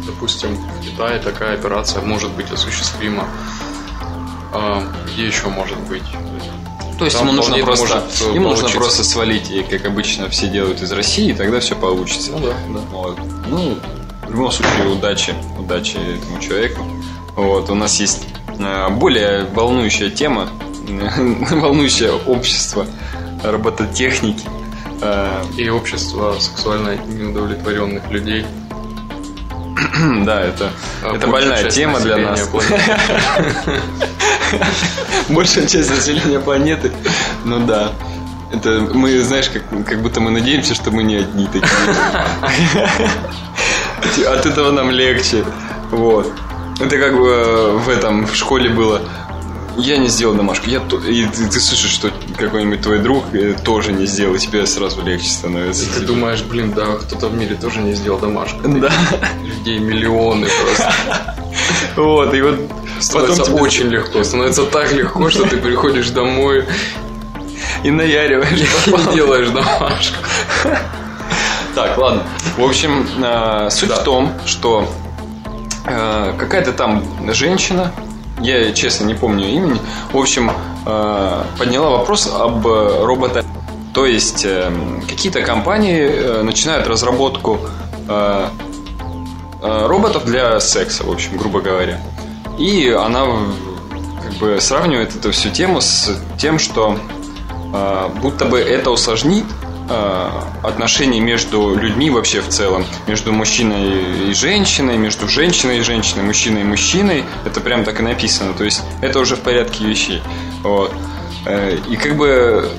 допустим, 0.06 0.56
в 0.56 0.80
Китае 0.80 1.18
такая 1.18 1.54
операция 1.54 2.02
может 2.02 2.30
быть 2.32 2.50
осуществима. 2.50 3.28
А 4.52 4.82
где 5.06 5.26
еще 5.26 5.48
может 5.48 5.78
быть? 5.80 6.04
То 6.98 7.06
есть 7.06 7.18
Там 7.18 7.26
ему 7.26 7.36
нужно 7.36 7.58
просто, 7.58 8.00
может 8.00 8.34
ему 8.34 8.50
нужно 8.50 8.68
просто 8.68 9.02
свалить, 9.02 9.50
и 9.50 9.62
как 9.64 9.84
обычно 9.84 10.28
все 10.28 10.46
делают 10.46 10.80
из 10.80 10.92
России, 10.92 11.30
и 11.30 11.34
тогда 11.34 11.58
все 11.58 11.74
получится. 11.74 12.30
Ну 12.30 12.38
да, 12.38 12.54
да. 12.68 12.80
Вот. 12.92 13.18
Ну, 13.48 13.78
в 14.26 14.30
любом 14.30 14.52
случае, 14.52 14.88
удачи, 14.88 15.34
удачи 15.58 15.96
этому 15.96 16.40
человеку. 16.40 16.84
Вот, 17.34 17.68
у 17.68 17.74
нас 17.74 17.98
есть 17.98 18.26
э, 18.58 18.88
более 18.90 19.44
волнующая 19.44 20.08
тема, 20.08 20.48
волнующее 21.50 22.12
общество 22.12 22.86
робототехники. 23.42 24.46
Э, 25.00 25.42
и 25.58 25.68
общество 25.68 26.36
сексуально 26.38 26.96
неудовлетворенных 26.96 28.08
людей. 28.10 28.46
Да, 30.24 30.40
это, 30.40 30.70
а 31.02 31.16
это 31.16 31.26
больная 31.26 31.68
тема 31.70 32.00
для 32.00 32.16
нас. 32.16 32.48
Большая 35.28 35.66
часть 35.66 35.90
населения 35.90 36.38
планеты. 36.40 36.92
Ну 37.44 37.66
да. 37.66 37.92
Это 38.52 38.88
мы, 38.92 39.20
знаешь, 39.20 39.48
как, 39.48 39.62
как 39.84 40.00
будто 40.00 40.20
мы 40.20 40.30
надеемся, 40.30 40.74
что 40.74 40.90
мы 40.90 41.02
не 41.02 41.16
одни 41.16 41.46
такие. 41.46 41.68
От 44.28 44.46
этого 44.46 44.70
нам 44.70 44.90
легче. 44.90 45.44
Вот. 45.90 46.32
Это 46.80 46.98
как 46.98 47.16
бы 47.16 47.28
э, 47.28 47.72
в 47.72 47.88
этом 47.88 48.26
в 48.26 48.34
школе 48.36 48.68
было 48.68 49.00
я 49.76 49.96
не 49.98 50.08
сделал 50.08 50.34
домашку. 50.34 50.68
Я 50.68 50.80
то... 50.80 50.98
И 50.98 51.26
ты, 51.26 51.48
ты 51.48 51.60
слышишь, 51.60 51.90
что 51.90 52.10
какой-нибудь 52.38 52.82
твой 52.82 52.98
друг 52.98 53.24
э, 53.34 53.54
тоже 53.64 53.92
не 53.92 54.06
сделал, 54.06 54.34
и 54.34 54.38
тебе 54.38 54.66
сразу 54.66 55.02
легче 55.02 55.28
становится. 55.28 55.84
И 55.84 55.86
ты 55.88 56.00
думаешь, 56.00 56.42
блин, 56.42 56.72
да, 56.72 56.96
кто-то 56.96 57.28
в 57.28 57.34
мире 57.34 57.56
тоже 57.56 57.80
не 57.80 57.94
сделал 57.94 58.18
домашку. 58.18 58.60
Да. 58.68 58.90
Людей 59.42 59.78
миллионы 59.78 60.46
просто. 60.46 61.36
Вот, 61.96 62.34
и 62.34 62.42
вот 62.42 62.58
становится 63.00 63.44
тебе... 63.44 63.54
очень 63.54 63.88
легко. 63.88 64.22
Становится 64.24 64.64
так 64.64 64.92
легко, 64.92 65.30
что 65.30 65.44
ты 65.44 65.56
приходишь 65.56 66.10
домой 66.10 66.66
и 67.82 67.90
наяриваешь. 67.90 68.60
И 68.86 69.14
делаешь 69.14 69.48
домашку. 69.48 70.16
Так, 71.74 71.98
ладно. 71.98 72.22
В 72.56 72.62
общем, 72.62 73.06
э, 73.22 73.68
суть 73.70 73.90
в 73.90 74.02
том, 74.04 74.32
что 74.46 74.88
э, 75.86 76.34
какая-то 76.38 76.72
там 76.72 77.02
женщина 77.32 77.92
я, 78.44 78.72
честно, 78.72 79.04
не 79.04 79.14
помню 79.14 79.48
имени. 79.48 79.80
В 80.12 80.18
общем, 80.18 80.50
э, 80.86 81.44
подняла 81.58 81.90
вопрос 81.90 82.30
об 82.32 82.66
робота. 82.66 83.44
То 83.92 84.06
есть, 84.06 84.44
э, 84.44 84.70
какие-то 85.08 85.42
компании 85.42 86.00
э, 86.00 86.42
начинают 86.42 86.86
разработку 86.86 87.60
роботов 89.62 90.26
для 90.26 90.60
секса, 90.60 91.04
в 91.04 91.10
общем, 91.10 91.38
грубо 91.38 91.62
говоря. 91.62 91.98
И 92.58 92.90
она 92.90 93.24
как 94.22 94.34
бы 94.34 94.60
сравнивает 94.60 95.16
эту 95.16 95.32
всю 95.32 95.48
тему 95.48 95.80
с 95.80 96.20
тем, 96.38 96.58
что 96.58 96.98
будто 98.20 98.44
бы 98.44 98.60
это 98.60 98.90
усложнит 98.90 99.46
Э, 99.46 99.63
отношений 100.62 101.20
между 101.20 101.74
людьми 101.74 102.10
вообще 102.10 102.40
в 102.40 102.48
целом, 102.48 102.84
между 103.06 103.32
мужчиной 103.32 104.30
и 104.30 104.34
женщиной, 104.34 104.96
между 104.96 105.28
женщиной 105.28 105.78
и 105.78 105.80
женщиной, 105.82 106.22
мужчиной 106.22 106.62
и 106.62 106.64
мужчиной, 106.64 107.24
это 107.44 107.60
прям 107.60 107.84
так 107.84 108.00
и 108.00 108.02
написано, 108.02 108.54
то 108.54 108.64
есть 108.64 108.82
это 109.02 109.18
уже 109.18 109.36
в 109.36 109.40
порядке 109.40 109.84
вещей. 109.84 110.22
Вот. 110.62 110.92
Э, 111.46 111.76
и 111.88 111.96
как 111.96 112.16
бы 112.16 112.70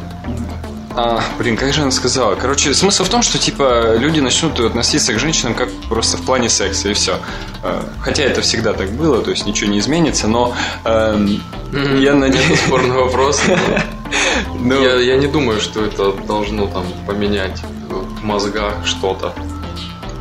а, 0.98 1.22
блин, 1.38 1.58
как 1.58 1.74
же 1.74 1.82
она 1.82 1.92
сказала? 1.92 2.36
Короче, 2.36 2.74
смысл 2.74 3.04
в 3.04 3.10
том, 3.10 3.22
что 3.22 3.38
типа 3.38 3.98
люди 3.98 4.22
начнут 4.22 4.58
относиться 4.62 5.14
к 5.14 5.20
женщинам 5.20 5.54
как 5.54 5.70
просто 5.90 6.16
в 6.16 6.26
плане 6.26 6.48
секса 6.48 6.90
и 6.90 6.94
все. 6.94 7.20
Э, 7.64 7.82
хотя 8.00 8.24
это 8.24 8.42
всегда 8.42 8.72
так 8.72 8.92
было, 8.92 9.22
то 9.22 9.30
есть 9.30 9.46
ничего 9.46 9.70
не 9.70 9.80
изменится, 9.80 10.28
но 10.28 10.56
эм, 10.86 11.42
я 12.00 12.14
надеюсь. 12.14 12.60
Спорный 12.60 12.96
вопрос. 12.96 13.42
Ну, 14.60 14.82
я, 14.82 14.96
я 14.96 15.18
не 15.18 15.28
думаю, 15.28 15.60
что 15.60 15.84
это 15.84 16.12
должно 16.12 16.68
там 16.68 16.86
поменять 17.06 17.62
в 17.90 18.24
мозгах 18.24 18.86
что-то 18.86 19.34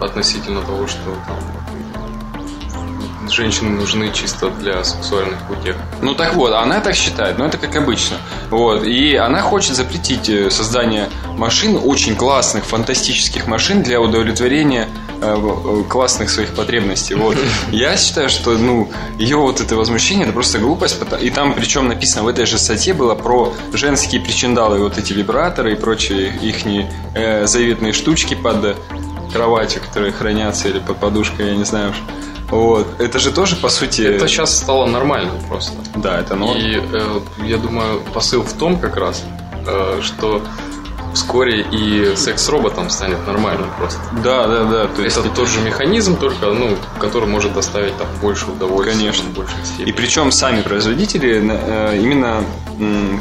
относительно 0.01 0.63
того, 0.63 0.87
что 0.87 1.17
там 1.27 1.39
женщины 3.31 3.71
нужны 3.71 4.13
чисто 4.13 4.51
для 4.51 4.85
сексуальных 4.85 5.39
утех. 5.51 5.77
Ну 6.03 6.15
так 6.15 6.35
вот, 6.35 6.53
она 6.53 6.81
так 6.81 6.95
считает, 6.95 7.39
но 7.39 7.47
это 7.47 7.59
как 7.59 7.75
обычно. 7.77 8.17
Вот. 8.51 8.85
И 8.85 9.17
она 9.17 9.41
хочет 9.41 9.75
запретить 9.77 10.29
э, 10.29 10.51
создание 10.51 11.09
машин, 11.37 11.79
очень 11.83 12.17
классных, 12.17 12.65
фантастических 12.65 13.47
машин 13.47 13.83
для 13.83 14.01
удовлетворения 14.01 14.84
э, 14.84 14.84
э, 14.84 14.84
классных 15.89 16.31
своих 16.31 16.55
потребностей. 16.55 17.15
Вот. 17.15 17.37
Я 17.71 17.97
считаю, 17.97 18.29
что 18.29 18.53
ну, 18.53 18.91
ее 19.19 19.37
вот 19.37 19.61
это 19.61 19.77
возмущение, 19.77 20.25
это 20.25 20.33
просто 20.33 20.59
глупость. 20.59 21.01
И 21.21 21.31
там 21.31 21.55
причем 21.55 21.89
написано 21.89 22.25
в 22.25 22.29
этой 22.29 22.47
же 22.47 22.59
статье 22.59 22.95
было 22.95 23.15
про 23.15 23.53
женские 23.73 24.21
причиндалы, 24.21 24.79
вот 24.79 24.99
эти 24.99 25.13
вибраторы 25.13 25.73
и 25.73 25.77
прочие 25.77 26.35
их 26.43 26.65
э, 27.15 27.47
заветные 27.47 27.93
штучки 27.93 28.35
под 28.35 28.77
кроватью, 29.33 29.83
которые 29.83 30.13
хранятся, 30.13 30.69
или 30.69 30.79
под 30.79 30.99
подушкой, 30.99 31.49
я 31.49 31.57
не 31.57 31.65
знаю 31.65 31.91
уж. 31.91 31.97
Вот. 32.51 33.01
Это 33.01 33.19
же 33.19 33.33
тоже, 33.33 33.57
по 33.57 33.69
сути... 33.69 34.03
Это 34.03 34.29
сейчас 34.29 34.57
стало 34.57 34.87
нормальным 34.87 35.41
просто. 35.49 35.73
Да, 35.97 36.21
это 36.21 36.37
норм. 36.37 36.59
И 36.59 36.77
э, 36.77 37.21
я 37.45 37.57
думаю, 37.57 38.01
посыл 38.13 38.43
в 38.43 38.53
том 38.53 38.79
как 38.79 38.97
раз, 38.97 39.25
э, 39.67 40.01
что 40.03 40.43
вскоре 41.15 41.63
и 41.71 42.15
секс 42.17 42.45
с 42.45 42.49
роботом 42.49 42.91
станет 42.91 43.27
нормальным 43.27 43.71
просто. 43.79 44.01
Да, 44.23 44.47
да, 44.47 44.65
да. 44.65 44.87
То 44.89 45.03
есть 45.03 45.17
это 45.17 45.29
тот 45.31 45.49
же 45.49 45.61
механизм, 45.61 46.17
только, 46.17 46.47
ну, 46.47 46.77
который 46.99 47.29
может 47.29 47.55
доставить 47.55 47.97
там 47.97 48.07
больше 48.21 48.51
удовольствия. 48.51 48.93
Конечно. 48.93 49.29
Больше 49.31 49.55
и 49.79 49.93
причем 49.93 50.31
сами 50.31 50.63
производители 50.63 51.43
э, 51.43 51.99
именно, 52.01 52.45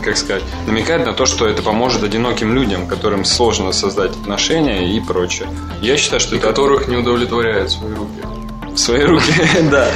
как 0.03 0.17
сказать, 0.17 0.43
намекают 0.67 1.05
на 1.05 1.13
то, 1.13 1.25
что 1.25 1.47
это 1.47 1.61
поможет 1.61 2.03
одиноким 2.03 2.53
людям, 2.53 2.87
которым 2.87 3.25
сложно 3.25 3.71
создать 3.71 4.11
отношения 4.11 4.95
и 4.95 4.99
прочее. 4.99 5.47
Я 5.81 5.97
считаю, 5.97 6.19
что 6.19 6.35
и 6.35 6.39
это... 6.39 6.47
которых 6.47 6.87
не 6.87 6.97
удовлетворяют 6.97 7.71
свои 7.71 7.93
руки 7.93 8.23
в 8.73 8.77
свои 8.77 9.03
руки, 9.03 9.31
да. 9.71 9.87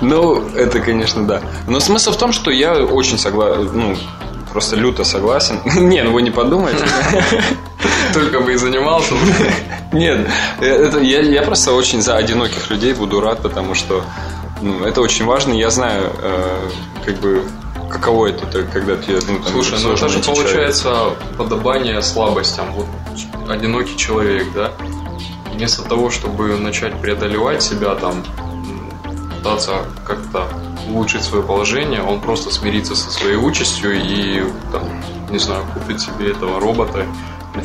Ну, 0.00 0.48
это, 0.56 0.80
конечно, 0.80 1.26
да. 1.26 1.42
Но 1.68 1.80
смысл 1.80 2.12
в 2.12 2.18
том, 2.18 2.32
что 2.32 2.50
я 2.50 2.74
очень 2.74 3.18
согласен, 3.18 3.70
ну, 3.72 3.96
просто 4.54 4.76
люто 4.76 5.04
согласен. 5.04 5.60
Не, 5.88 6.04
ну 6.04 6.12
вы 6.12 6.22
не 6.22 6.30
подумайте. 6.30 6.84
Только 8.14 8.40
бы 8.40 8.52
и 8.52 8.56
занимался. 8.56 9.14
Нет, 9.92 10.28
это, 10.60 11.00
я, 11.00 11.22
я 11.22 11.42
просто 11.42 11.72
очень 11.72 12.00
за 12.00 12.16
одиноких 12.16 12.70
людей 12.70 12.92
буду 12.94 13.20
рад, 13.20 13.42
потому 13.42 13.74
что 13.74 14.04
ну, 14.62 14.84
это 14.84 15.00
очень 15.00 15.24
важно. 15.24 15.54
Я 15.54 15.70
знаю, 15.70 16.12
э, 16.22 16.68
как 17.04 17.16
бы, 17.16 17.42
каково 17.90 18.28
это, 18.28 18.62
когда 18.72 18.96
тебе... 18.96 19.18
Ну, 19.28 19.38
там, 19.40 19.52
Слушай, 19.52 19.78
ну 19.82 19.92
это 19.92 20.08
же 20.08 20.20
получается 20.20 20.82
человек. 20.82 21.18
подобание 21.36 22.00
слабостям. 22.02 22.72
Вот 22.74 22.86
одинокий 23.48 23.96
человек, 23.96 24.46
да? 24.54 24.70
Вместо 25.52 25.82
того, 25.82 26.10
чтобы 26.10 26.56
начать 26.58 26.94
преодолевать 27.00 27.60
себя, 27.60 27.96
там, 27.96 28.22
пытаться 29.44 29.84
как-то 30.06 30.48
улучшить 30.88 31.22
свое 31.22 31.44
положение, 31.44 32.02
он 32.02 32.20
просто 32.20 32.50
смирится 32.50 32.96
со 32.96 33.10
своей 33.10 33.36
участью 33.36 33.94
и, 33.94 34.42
там, 34.72 34.82
не 35.30 35.38
знаю, 35.38 35.64
купит 35.74 36.00
себе 36.00 36.30
этого 36.30 36.58
робота 36.60 37.06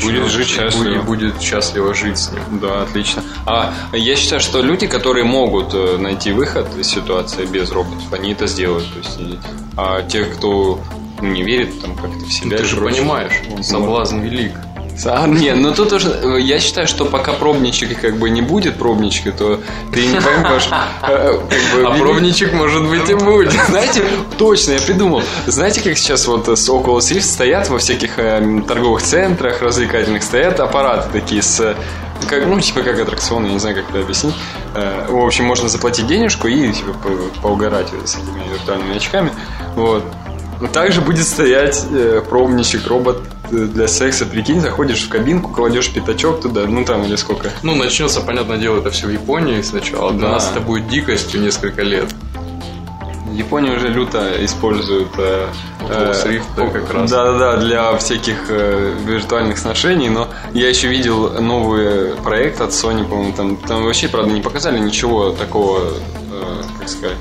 будет 0.01 0.27
жить 0.27 0.47
счастливо. 0.47 0.95
И 0.95 0.99
будет 0.99 1.41
счастливо 1.41 1.95
жить 1.95 2.19
с 2.19 2.31
ним. 2.31 2.41
Да, 2.61 2.83
отлично. 2.83 3.23
А 3.47 3.73
я 3.91 4.15
считаю, 4.15 4.39
что 4.39 4.61
люди, 4.61 4.85
которые 4.85 5.25
могут 5.25 5.73
э, 5.73 5.97
найти 5.97 6.31
выход 6.31 6.67
из 6.77 6.87
ситуации 6.87 7.45
без 7.45 7.71
роботов, 7.71 8.03
они 8.11 8.33
это 8.33 8.45
сделают. 8.45 8.85
То 8.93 8.99
есть, 8.99 9.39
а 9.77 10.03
те, 10.03 10.25
кто 10.25 10.79
не 11.21 11.41
верит 11.41 11.81
там 11.81 11.95
как-то 11.95 12.23
в 12.25 12.31
себя. 12.31 12.51
Ну, 12.51 12.57
ты 12.57 12.65
же 12.65 12.75
прочее, 12.75 13.01
понимаешь, 13.01 13.33
соблазн 13.61 14.19
велик. 14.19 14.53
А, 15.05 15.27
не, 15.27 15.53
ну 15.53 15.73
тут 15.73 15.93
уже, 15.93 16.09
э, 16.09 16.41
я 16.41 16.59
считаю, 16.59 16.87
что 16.87 17.05
пока 17.05 17.33
пробничек 17.33 17.99
как 18.01 18.17
бы 18.17 18.29
не 18.29 18.41
будет 18.41 18.77
пробничка, 18.77 19.31
то 19.31 19.61
ты 19.93 20.05
не 20.05 20.19
поймешь. 20.19 20.69
Э, 21.01 21.39
как 21.49 21.81
бы, 21.81 21.87
а 21.87 21.97
пробничек 21.97 22.53
может 22.53 22.87
быть 22.87 23.09
и 23.09 23.13
будет. 23.13 23.51
Знаете, 23.69 24.03
точно, 24.37 24.73
я 24.73 24.79
придумал. 24.79 25.23
Знаете, 25.47 25.81
как 25.81 25.97
сейчас 25.97 26.27
вот 26.27 26.47
с 26.47 26.69
около 26.69 26.99
Rift 26.99 27.21
стоят 27.21 27.69
во 27.69 27.79
всяких 27.79 28.19
э, 28.19 28.61
торговых 28.67 29.01
центрах 29.01 29.61
развлекательных 29.61 30.23
стоят 30.23 30.59
аппараты 30.59 31.09
такие 31.11 31.41
с 31.41 31.75
как, 32.29 32.45
ну, 32.45 32.59
типа 32.59 32.81
как 32.81 32.99
аттракцион, 32.99 33.45
я 33.45 33.53
не 33.53 33.59
знаю, 33.59 33.77
как 33.77 33.89
это 33.89 34.01
объяснить. 34.01 34.35
В 34.73 35.25
общем, 35.25 35.45
можно 35.45 35.69
заплатить 35.69 36.05
денежку 36.05 36.47
и 36.47 36.71
типа 36.71 36.93
поугарать 37.41 37.87
с 38.05 38.15
этими 38.15 38.43
виртуальными 38.51 38.97
очками. 38.97 39.31
Вот. 39.75 40.03
Также 40.73 40.99
будет 40.99 41.25
стоять 41.25 41.85
э, 41.89 42.21
пробничек, 42.27 42.85
робот 42.87 43.21
для 43.51 43.87
секса. 43.87 44.25
Прикинь, 44.25 44.61
заходишь 44.61 45.03
в 45.03 45.09
кабинку, 45.09 45.51
кладешь 45.51 45.91
пятачок 45.91 46.41
туда, 46.41 46.65
ну 46.65 46.85
там 46.85 47.03
или 47.03 47.15
сколько. 47.15 47.49
Ну, 47.63 47.75
начнется, 47.75 48.21
понятное 48.21 48.57
дело, 48.57 48.79
это 48.79 48.91
все 48.91 49.07
в 49.07 49.11
Японии 49.11 49.61
сначала. 49.61 50.11
Для 50.11 50.27
да. 50.27 50.33
нас 50.33 50.49
это 50.51 50.59
будет 50.61 50.87
дикостью 50.87 51.41
несколько 51.41 51.81
лет. 51.81 52.13
Япония 53.33 53.71
уже 53.71 53.87
люто 53.87 54.43
использует 54.43 55.07
э, 55.17 55.47
э, 55.89 56.41
как 56.55 56.93
раз. 56.93 57.09
Да, 57.09 57.31
да, 57.31 57.37
да, 57.37 57.57
для 57.57 57.95
всяких 57.97 58.45
э, 58.49 58.93
виртуальных 59.05 59.57
сношений, 59.57 60.09
но 60.09 60.27
я 60.53 60.67
еще 60.67 60.87
видел 60.87 61.41
новый 61.41 62.15
проект 62.15 62.59
от 62.59 62.71
Sony, 62.71 63.07
по-моему, 63.07 63.33
там, 63.33 63.55
там 63.55 63.83
вообще, 63.83 64.07
правда, 64.09 64.31
не 64.33 64.41
показали 64.41 64.79
ничего 64.79 65.29
такого, 65.31 65.93
э, 66.31 66.63
как 66.79 66.89
сказать, 66.89 67.17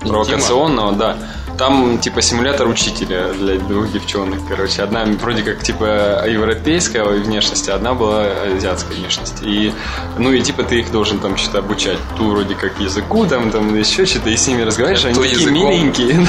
провокационного, 0.00 0.92
да. 0.92 1.16
Там 1.62 2.00
типа 2.00 2.22
симулятор 2.22 2.66
учителя 2.66 3.32
для 3.34 3.56
двух 3.56 3.92
девчонок, 3.92 4.40
короче. 4.48 4.82
Одна 4.82 5.04
вроде 5.04 5.44
как 5.44 5.62
типа 5.62 6.26
европейская 6.26 7.04
внешности, 7.04 7.70
одна 7.70 7.94
была 7.94 8.26
азиатской 8.56 8.96
внешности. 8.96 9.44
И, 9.44 9.72
ну 10.18 10.32
и 10.32 10.40
типа 10.40 10.64
ты 10.64 10.80
их 10.80 10.90
должен 10.90 11.20
там 11.20 11.36
что-то 11.36 11.58
обучать. 11.58 11.98
Ту 12.16 12.30
вроде 12.30 12.56
как 12.56 12.80
языку, 12.80 13.26
там, 13.26 13.52
там 13.52 13.78
еще 13.78 14.06
что-то, 14.06 14.30
и 14.30 14.36
с 14.36 14.44
ними 14.48 14.62
разговариваешь, 14.62 15.04
они 15.04 15.14
такие 15.14 15.34
языком. 15.34 15.54
миленькие. 15.54 16.26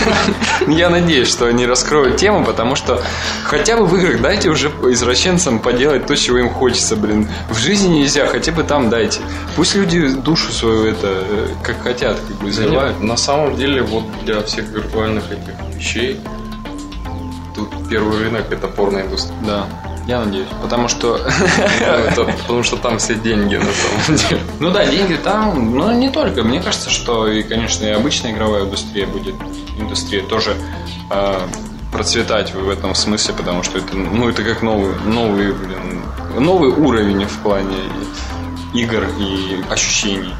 Я 0.67 0.91
надеюсь, 0.91 1.29
что 1.29 1.47
они 1.47 1.65
раскроют 1.65 2.17
тему, 2.17 2.45
потому 2.45 2.75
что 2.75 3.01
хотя 3.43 3.75
бы 3.75 3.87
в 3.87 3.95
играх 3.95 4.21
дайте 4.21 4.49
уже 4.49 4.67
извращенцам 4.67 5.57
поделать 5.57 6.05
то, 6.05 6.15
чего 6.15 6.37
им 6.37 6.51
хочется, 6.51 6.95
блин. 6.95 7.27
В 7.49 7.57
жизни 7.57 7.87
нельзя, 7.87 8.27
хотя 8.27 8.51
бы 8.51 8.61
там 8.61 8.91
дайте. 8.91 9.19
Пусть 9.55 9.73
люди 9.73 10.09
душу 10.09 10.51
свою 10.51 10.85
это 10.85 11.07
э, 11.27 11.47
как 11.63 11.81
хотят, 11.81 12.19
как 12.19 12.37
бы 12.37 12.51
изливают. 12.51 13.01
На 13.01 13.17
самом 13.17 13.55
деле, 13.55 13.81
вот 13.81 14.03
для 14.25 14.43
всех 14.43 14.65
виртуальных 14.67 15.22
этих 15.31 15.75
вещей. 15.75 16.19
Тут 17.55 17.69
первый 17.89 18.19
рынок 18.19 18.51
это 18.51 18.67
порноиндустрия. 18.67 19.37
Да. 19.45 19.67
Я 20.07 20.19
надеюсь. 20.19 20.47
Потому 20.61 20.87
что... 20.89 21.19
Ну, 22.17 22.25
потому 22.41 22.63
что 22.63 22.75
там 22.77 22.97
все 22.97 23.15
деньги 23.15 23.55
на 23.55 23.65
самом 23.71 24.17
деле. 24.17 24.41
Ну 24.59 24.71
да, 24.71 24.85
деньги 24.85 25.15
там, 25.15 25.75
но 25.75 25.93
не 25.93 26.09
только. 26.09 26.43
Мне 26.43 26.61
кажется, 26.61 26.89
что 26.89 27.27
и, 27.27 27.41
конечно, 27.43 27.85
и 27.85 27.91
обычная 27.91 28.31
игровая 28.31 28.63
индустрия 28.63 29.07
будет, 29.07 29.35
индустрия 29.79 30.21
тоже 30.23 30.57
э, 31.09 31.47
процветать 31.91 32.53
в 32.53 32.69
этом 32.69 32.95
смысле, 32.95 33.33
потому 33.35 33.63
что 33.63 33.77
это, 33.77 33.95
ну, 33.95 34.27
это 34.27 34.43
как 34.43 34.61
новый, 34.61 34.93
новый, 35.05 35.53
блин, 35.53 36.01
новый 36.37 36.69
уровень 36.69 37.25
в 37.25 37.37
плане 37.39 37.77
игр 38.73 39.07
и 39.19 39.63
ощущений. 39.69 40.33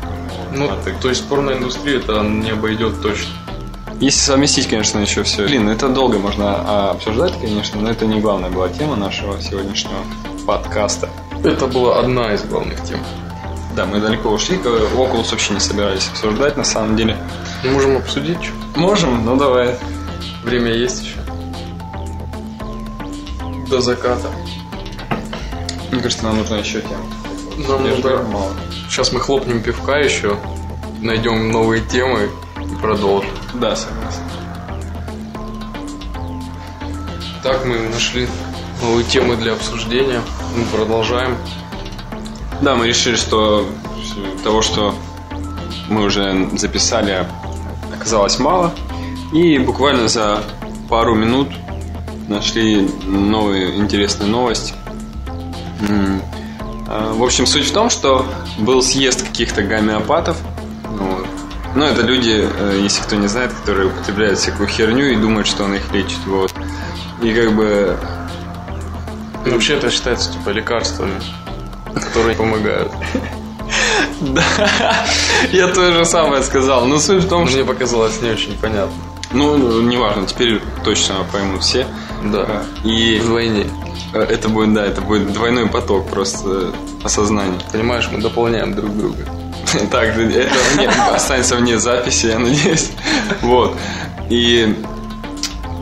Ну, 0.51 0.69
то 1.01 1.09
есть 1.09 1.27
порноиндустрия 1.29 1.99
это 1.99 2.21
не 2.21 2.51
обойдет 2.51 3.01
точно. 3.01 3.31
Если 4.03 4.19
совместить, 4.19 4.67
конечно, 4.67 4.99
еще 4.99 5.23
все. 5.23 5.45
Блин, 5.45 5.69
это 5.69 5.87
долго 5.87 6.19
можно 6.19 6.55
а, 6.57 6.91
обсуждать, 6.91 7.39
конечно, 7.39 7.79
но 7.79 7.89
это 7.89 8.05
не 8.05 8.19
главная 8.19 8.49
была 8.49 8.67
тема 8.67 8.97
нашего 8.97 9.41
сегодняшнего 9.41 9.95
подкаста. 10.45 11.09
Это 11.41 11.67
была 11.67 11.99
одна 11.99 12.33
из 12.33 12.43
главных 12.43 12.83
тем. 12.83 12.99
Да, 13.77 13.85
мы 13.85 14.01
далеко 14.01 14.27
ушли, 14.27 14.57
Oculus 14.57 15.31
вообще 15.31 15.53
не 15.53 15.61
собирались 15.61 16.09
обсуждать, 16.09 16.57
на 16.57 16.65
самом 16.65 16.97
деле. 16.97 17.17
Можем 17.63 17.95
обсудить? 17.95 18.51
Можем, 18.75 19.23
ну 19.23 19.37
давай. 19.37 19.77
Время 20.43 20.73
есть 20.73 21.05
еще. 21.05 21.19
До 23.69 23.79
заката. 23.79 24.27
Мне 25.93 26.01
кажется, 26.01 26.25
нам 26.25 26.39
нужна 26.39 26.57
еще 26.57 26.81
тема. 26.81 27.69
Нам 27.69 27.87
нужно... 27.87 28.21
Мало. 28.23 28.51
Сейчас 28.89 29.13
мы 29.13 29.21
хлопнем 29.21 29.63
пивка 29.63 29.99
еще, 29.99 30.37
найдем 30.99 31.53
новые 31.53 31.81
темы 31.81 32.29
и 32.57 32.75
продолжим. 32.81 33.29
Да, 33.55 33.75
согласен. 33.75 34.21
Так, 37.43 37.65
мы 37.65 37.89
нашли 37.89 38.27
новые 38.81 39.05
темы 39.05 39.35
для 39.35 39.53
обсуждения. 39.53 40.21
Мы 40.57 40.65
продолжаем. 40.65 41.37
Да, 42.61 42.75
мы 42.75 42.87
решили, 42.87 43.15
что 43.15 43.67
того, 44.43 44.61
что 44.61 44.95
мы 45.89 46.05
уже 46.05 46.49
записали, 46.57 47.27
оказалось 47.93 48.39
мало. 48.39 48.73
И 49.33 49.59
буквально 49.59 50.07
за 50.07 50.43
пару 50.89 51.15
минут 51.15 51.49
нашли 52.27 52.89
новые 53.05 53.75
интересные 53.75 54.29
новости. 54.29 54.73
А, 56.87 57.13
в 57.13 57.21
общем, 57.21 57.45
суть 57.45 57.67
в 57.67 57.73
том, 57.73 57.89
что 57.89 58.25
был 58.59 58.81
съезд 58.81 59.27
каких-то 59.27 59.61
гомеопатов– 59.61 60.37
ну, 61.75 61.85
это 61.85 62.01
люди, 62.01 62.47
э, 62.47 62.79
если 62.81 63.01
кто 63.01 63.15
не 63.15 63.27
знает, 63.27 63.51
которые 63.53 63.87
употребляют 63.87 64.39
всякую 64.39 64.67
херню 64.67 65.11
и 65.11 65.15
думают, 65.15 65.47
что 65.47 65.63
он 65.63 65.75
их 65.75 65.91
лечит. 65.91 66.19
Вот. 66.25 66.53
И 67.21 67.33
как 67.33 67.53
бы... 67.55 67.97
Вообще 69.45 69.75
это 69.75 69.89
считается 69.89 70.31
типа 70.31 70.49
лекарствами, 70.49 71.21
которые 71.93 72.35
помогают. 72.35 72.91
Да, 74.21 74.43
я 75.51 75.67
то 75.67 75.91
же 75.91 76.05
самое 76.05 76.43
сказал. 76.43 76.85
Но 76.85 76.99
суть 76.99 77.23
в 77.23 77.27
том, 77.29 77.47
что... 77.47 77.57
Мне 77.57 77.65
показалось 77.65 78.21
не 78.21 78.29
очень 78.29 78.57
понятно. 78.57 78.93
Ну, 79.31 79.81
неважно, 79.81 80.25
теперь 80.27 80.61
точно 80.85 81.25
поймут 81.31 81.63
все. 81.63 81.87
Да. 82.23 82.63
И 82.83 83.19
Вдвойне. 83.19 83.65
э, 84.13 84.19
это 84.21 84.47
будет, 84.47 84.73
да, 84.73 84.85
это 84.85 85.01
будет 85.01 85.33
двойной 85.33 85.67
поток 85.67 86.07
просто 86.09 86.71
осознания. 87.03 87.59
Понимаешь, 87.71 88.07
мы 88.11 88.19
дополняем 88.21 88.75
друг 88.75 88.95
друга. 88.95 89.25
Так, 89.91 90.15
это 90.17 90.49
останется 91.15 91.55
вне 91.55 91.77
записи, 91.79 92.27
я 92.27 92.39
надеюсь. 92.39 92.91
Вот. 93.41 93.77
И 94.29 94.75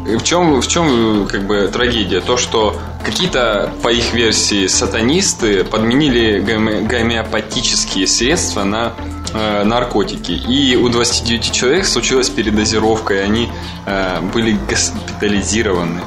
в 0.05 0.23
чем, 0.23 0.61
в 0.61 0.67
чем 0.67 1.27
как 1.27 1.45
бы 1.45 1.69
трагедия? 1.71 2.21
То, 2.21 2.37
что 2.37 2.77
какие-то, 3.05 3.71
по 3.83 3.89
их 3.89 4.13
версии, 4.13 4.67
сатанисты 4.67 5.63
подменили 5.63 6.41
гоме- 6.41 6.81
гомеопатические 6.85 8.07
средства 8.07 8.63
на 8.63 8.93
э, 9.33 9.63
наркотики. 9.63 10.31
И 10.31 10.75
у 10.75 10.89
29 10.89 11.51
человек 11.51 11.85
случилась 11.85 12.29
передозировка, 12.29 13.15
и 13.15 13.17
они 13.17 13.49
э, 13.85 14.21
были 14.33 14.57
госпитализированы. 14.69 16.01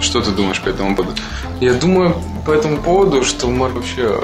Что 0.00 0.20
ты 0.20 0.30
думаешь 0.30 0.60
по 0.60 0.68
этому 0.68 0.96
поводу? 0.96 1.16
Я 1.60 1.74
думаю 1.74 2.16
по 2.46 2.52
этому 2.52 2.78
поводу, 2.78 3.22
что 3.22 3.48
Марк 3.48 3.74
вообще 3.74 4.18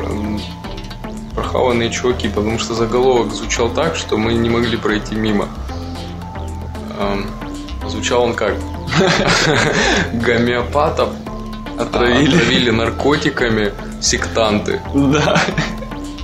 прохаванные 1.37 1.91
чуваки, 1.91 2.29
потому 2.29 2.59
что 2.59 2.75
заголовок 2.75 3.33
звучал 3.33 3.69
так, 3.69 3.95
что 3.95 4.17
мы 4.17 4.33
не 4.35 4.49
могли 4.51 4.77
пройти 4.77 5.15
мимо. 5.15 5.49
Эм, 6.99 7.27
Звучал 7.89 8.25
он 8.25 8.35
как? 8.35 8.55
Гомеопатов 10.13 11.11
Отравили. 11.79 12.71
наркотиками 12.71 13.73
сектанты. 14.01 14.81
Да. 14.95 15.41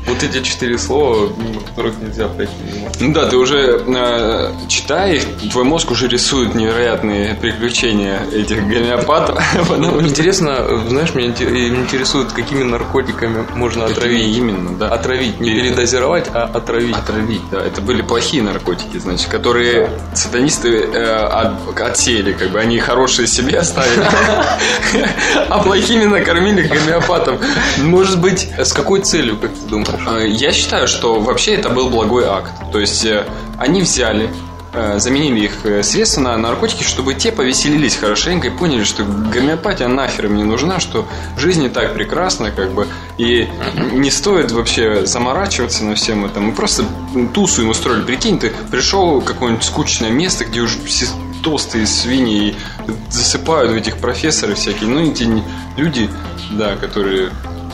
Вот 0.06 0.22
эти 0.22 0.42
четыре 0.42 0.78
слова, 0.78 1.28
мимо 1.36 1.60
которых 1.60 1.94
нельзя 2.00 2.26
пройти. 2.28 2.52
Ну 3.00 3.12
да, 3.14 3.26
ты 3.26 3.36
уже 3.36 3.82
э, 3.86 4.50
читая 4.68 5.14
их, 5.14 5.24
твой 5.52 5.64
мозг 5.64 5.90
уже 5.92 6.08
рисует 6.08 6.54
невероятные 6.54 7.34
приключения 7.34 8.20
этих 8.32 8.66
гомеопатов. 8.66 9.40
что- 9.64 10.00
Интересно, 10.02 10.82
знаешь, 10.88 11.14
меня 11.14 11.28
инте- 11.28 11.68
интересует, 11.68 12.32
какими 12.32 12.64
наркотиками 12.64 13.46
можно 13.54 13.84
отравить. 13.86 14.36
именно, 14.36 14.76
да. 14.76 14.88
Отравить, 14.88 15.38
не 15.40 15.50
Перед- 15.50 15.62
передозировать, 15.76 16.26
а 16.34 16.44
отравить. 16.52 16.96
Отравить, 16.96 17.42
да. 17.50 17.60
Это 17.60 17.80
были 17.80 18.02
плохие 18.02 18.42
наркотики, 18.42 18.98
значит, 18.98 19.28
которые 19.28 19.88
сатанисты 20.14 20.78
э, 20.78 21.14
от- 21.14 21.80
отсеяли, 21.80 22.32
как 22.32 22.50
бы 22.50 22.58
они 22.60 22.78
хорошие 22.80 23.28
себе 23.28 23.58
оставили, 23.60 24.04
а 25.48 25.62
плохими 25.62 26.04
накормили 26.06 26.62
гомеопатов. 26.62 27.40
Может 27.78 28.20
быть, 28.20 28.48
С 28.58 28.72
какой 28.72 29.00
целью, 29.00 29.38
как 29.38 29.52
ты 29.52 29.60
думаешь? 29.68 29.91
Э, 30.06 30.26
Я 30.26 30.52
считаю, 30.52 30.88
что 30.88 31.20
вообще 31.20 31.54
это 31.54 31.68
был 31.68 31.90
благой 31.90 32.24
акт. 32.24 32.52
То 32.72 32.78
есть 32.78 33.04
э, 33.04 33.26
они 33.58 33.82
взяли, 33.82 34.30
э, 34.72 34.98
заменили 34.98 35.46
их 35.46 35.84
средства 35.84 36.20
на 36.22 36.36
наркотики, 36.38 36.82
чтобы 36.82 37.14
те 37.14 37.32
повеселились 37.32 37.96
хорошенько 37.96 38.48
и 38.48 38.50
поняли, 38.50 38.84
что 38.84 39.04
гомеопатия 39.04 39.88
нахер 39.88 40.26
им 40.26 40.36
не 40.36 40.44
нужна, 40.44 40.80
что 40.80 41.06
жизнь 41.38 41.62
не 41.62 41.68
так 41.68 41.94
прекрасна, 41.94 42.50
как 42.50 42.72
бы, 42.72 42.86
и 43.18 43.48
не 43.92 44.10
стоит 44.10 44.50
вообще 44.52 45.06
заморачиваться 45.06 45.84
на 45.84 45.94
всем 45.94 46.24
этом. 46.24 46.44
Мы 46.46 46.52
просто 46.52 46.84
тусу 47.34 47.62
им 47.62 47.70
устроили. 47.70 48.02
Прикинь, 48.02 48.38
ты 48.38 48.52
пришел 48.70 49.20
в 49.20 49.24
какое-нибудь 49.24 49.64
скучное 49.64 50.10
место, 50.10 50.44
где 50.44 50.60
уже 50.60 50.78
все 50.84 51.06
толстые 51.42 51.86
свиньи 51.88 52.50
и 52.50 52.56
засыпают 53.10 53.72
в 53.72 53.74
этих 53.74 53.98
профессоры 53.98 54.54
всякие. 54.54 54.88
Ну, 54.88 55.10
эти 55.10 55.26
люди, 55.76 56.08
да, 56.52 56.76
которые 56.76 57.30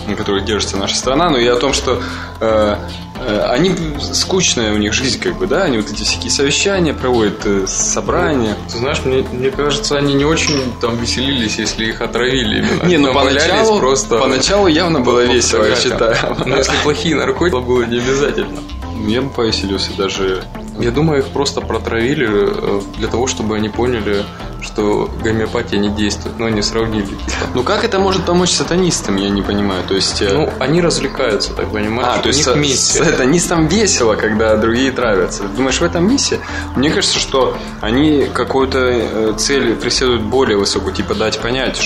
на 0.09 0.17
которых 0.17 0.45
держится 0.45 0.77
наша 0.77 0.97
страна, 0.97 1.31
но 1.31 1.39
и 1.39 1.47
о 1.47 1.57
том, 1.57 1.73
что 1.73 2.01
э, 2.41 2.77
э, 3.21 3.41
они 3.49 3.75
скучная 4.13 4.73
у 4.73 4.77
них 4.77 4.93
жизнь, 4.93 5.21
как 5.21 5.37
бы, 5.37 5.47
да, 5.47 5.63
они 5.63 5.79
вот 5.79 5.91
эти 5.91 6.03
всякие 6.03 6.31
совещания 6.31 6.95
проводят, 6.95 7.45
э, 7.45 7.67
собрания. 7.67 8.57
Ты 8.71 8.79
знаешь, 8.79 9.01
мне, 9.05 9.25
мне 9.33 9.51
кажется, 9.51 9.97
они 9.97 10.15
не 10.15 10.25
очень 10.25 10.73
там 10.81 10.97
веселились, 10.97 11.59
если 11.59 11.87
их 11.87 12.01
отравили 12.01 12.59
именно. 12.59 12.87
Не, 12.87 12.99
ну 12.99 13.13
поначалу, 13.13 13.79
просто 13.79 14.19
поначалу 14.19 14.67
явно 14.67 15.01
было 15.01 15.25
весело, 15.25 15.65
я 15.65 15.77
считаю. 15.77 16.17
Но 16.47 16.57
если 16.57 16.77
плохие 16.83 17.15
наркотики, 17.15 17.59
было 17.59 17.83
не 17.85 17.99
обязательно. 17.99 18.61
Я 19.07 19.23
бы 19.23 19.31
повеселился 19.31 19.91
даже. 19.97 20.45
Я 20.79 20.91
думаю, 20.91 21.21
их 21.21 21.29
просто 21.29 21.61
протравили 21.61 22.27
э, 22.31 22.81
для 22.99 23.09
того, 23.09 23.27
чтобы 23.27 23.57
они 23.57 23.69
поняли, 23.69 24.25
что 24.63 25.11
гомеопатия 25.25 25.79
не 25.79 25.89
действует, 25.91 26.39
но 26.39 26.47
они 26.47 26.63
сравнили. 26.63 27.09
Ну 27.55 27.63
как 27.63 27.85
это 27.85 27.99
может 27.99 28.25
помочь 28.25 28.51
сатанистам, 28.51 29.17
я 29.17 29.29
не 29.29 29.43
понимаю. 29.43 29.83
То 29.89 29.95
есть. 29.95 30.21
э, 30.23 30.33
Ну, 30.33 30.51
они 30.61 30.81
развлекаются, 30.81 31.53
так 31.55 31.71
понимаешь? 31.73 32.09
А, 32.13 32.19
то 32.19 32.29
У 32.29 32.33
есть 32.33 32.47
них 32.57 32.75
са- 32.77 33.05
сатанистам 33.05 33.67
весело, 33.69 34.15
когда 34.15 34.57
другие 34.57 34.93
травятся. 34.93 35.45
Думаешь, 35.57 35.81
в 35.81 35.85
этом 35.85 36.09
миссия? 36.09 36.39
Мне 36.77 36.91
кажется, 36.91 37.19
что 37.19 37.57
они 37.81 38.27
какую-то 38.33 38.79
э, 38.79 39.35
цель 39.37 39.75
преследуют 39.75 40.23
более 40.23 40.57
высокую, 40.59 40.95
типа 40.95 41.15
дать 41.15 41.39
понять 41.41 41.81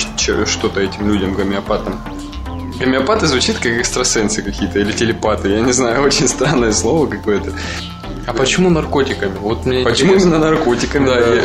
что-то 0.46 0.80
этим 0.80 1.08
людям, 1.08 1.34
гомеопатам. 1.34 2.00
Гомеопаты 2.84 3.26
звучит 3.26 3.56
как 3.58 3.72
экстрасенсы 3.72 4.42
какие-то 4.42 4.78
или 4.78 4.92
телепаты. 4.92 5.48
Я 5.50 5.60
не 5.60 5.72
знаю, 5.72 6.02
очень 6.06 6.28
странное 6.28 6.72
слово 6.72 7.06
какое-то. 7.06 7.52
А 8.26 8.32
почему 8.34 8.70
наркотиками? 8.70 9.36
Вот 9.40 9.66
мне 9.66 9.82
Почему 9.82 10.10
интересно. 10.12 10.28
именно 10.36 10.38
наркотиками? 10.50 11.06
Да, 11.06 11.14
да? 11.16 11.34
я- 11.34 11.42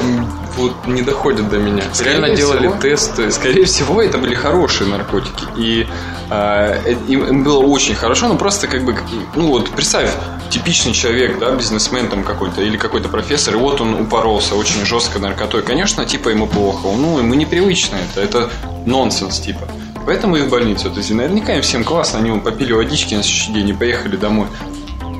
вот 0.57 0.73
не 0.87 1.01
доходит 1.01 1.49
до 1.49 1.57
меня. 1.57 1.83
Скорее 1.93 2.17
Реально 2.19 2.35
делали 2.35 2.67
всего. 2.67 2.81
тесты. 2.81 3.31
Скорее 3.31 3.65
всего, 3.65 4.01
это 4.01 4.17
были 4.17 4.33
хорошие 4.35 4.87
наркотики. 4.89 5.45
И 5.55 5.87
а, 6.29 6.79
э, 6.85 6.95
им, 7.07 7.23
им 7.25 7.43
было 7.43 7.59
очень 7.59 7.95
хорошо, 7.95 8.27
но 8.27 8.35
просто 8.37 8.67
как 8.67 8.83
бы, 8.83 8.95
ну 9.35 9.47
вот 9.49 9.69
представь, 9.71 10.11
типичный 10.49 10.93
человек, 10.93 11.39
да, 11.39 11.51
бизнесмен 11.51 12.09
там 12.09 12.23
какой-то 12.23 12.61
или 12.61 12.77
какой-то 12.77 13.07
профессор, 13.09 13.55
и 13.55 13.57
вот 13.57 13.81
он 13.81 13.93
упоролся 13.95 14.55
очень 14.55 14.83
жестко 14.85 15.19
наркотой. 15.19 15.61
Конечно, 15.63 16.05
типа 16.05 16.29
ему 16.29 16.47
плохо, 16.47 16.87
ну 16.95 17.17
ему 17.19 17.33
непривычно 17.35 17.97
это, 18.11 18.21
это 18.21 18.49
нонсенс 18.85 19.39
типа. 19.39 19.67
Поэтому 20.07 20.37
и 20.37 20.41
в 20.41 20.49
больницу. 20.49 20.89
То 20.89 20.99
есть 20.99 21.11
наверняка 21.11 21.53
им 21.53 21.61
всем 21.61 21.83
классно, 21.83 22.19
они 22.19 22.39
попили 22.39 22.71
водички 22.71 23.13
на 23.13 23.23
следующий 23.23 23.51
день 23.51 23.69
и 23.69 23.73
поехали 23.73 24.15
домой. 24.15 24.47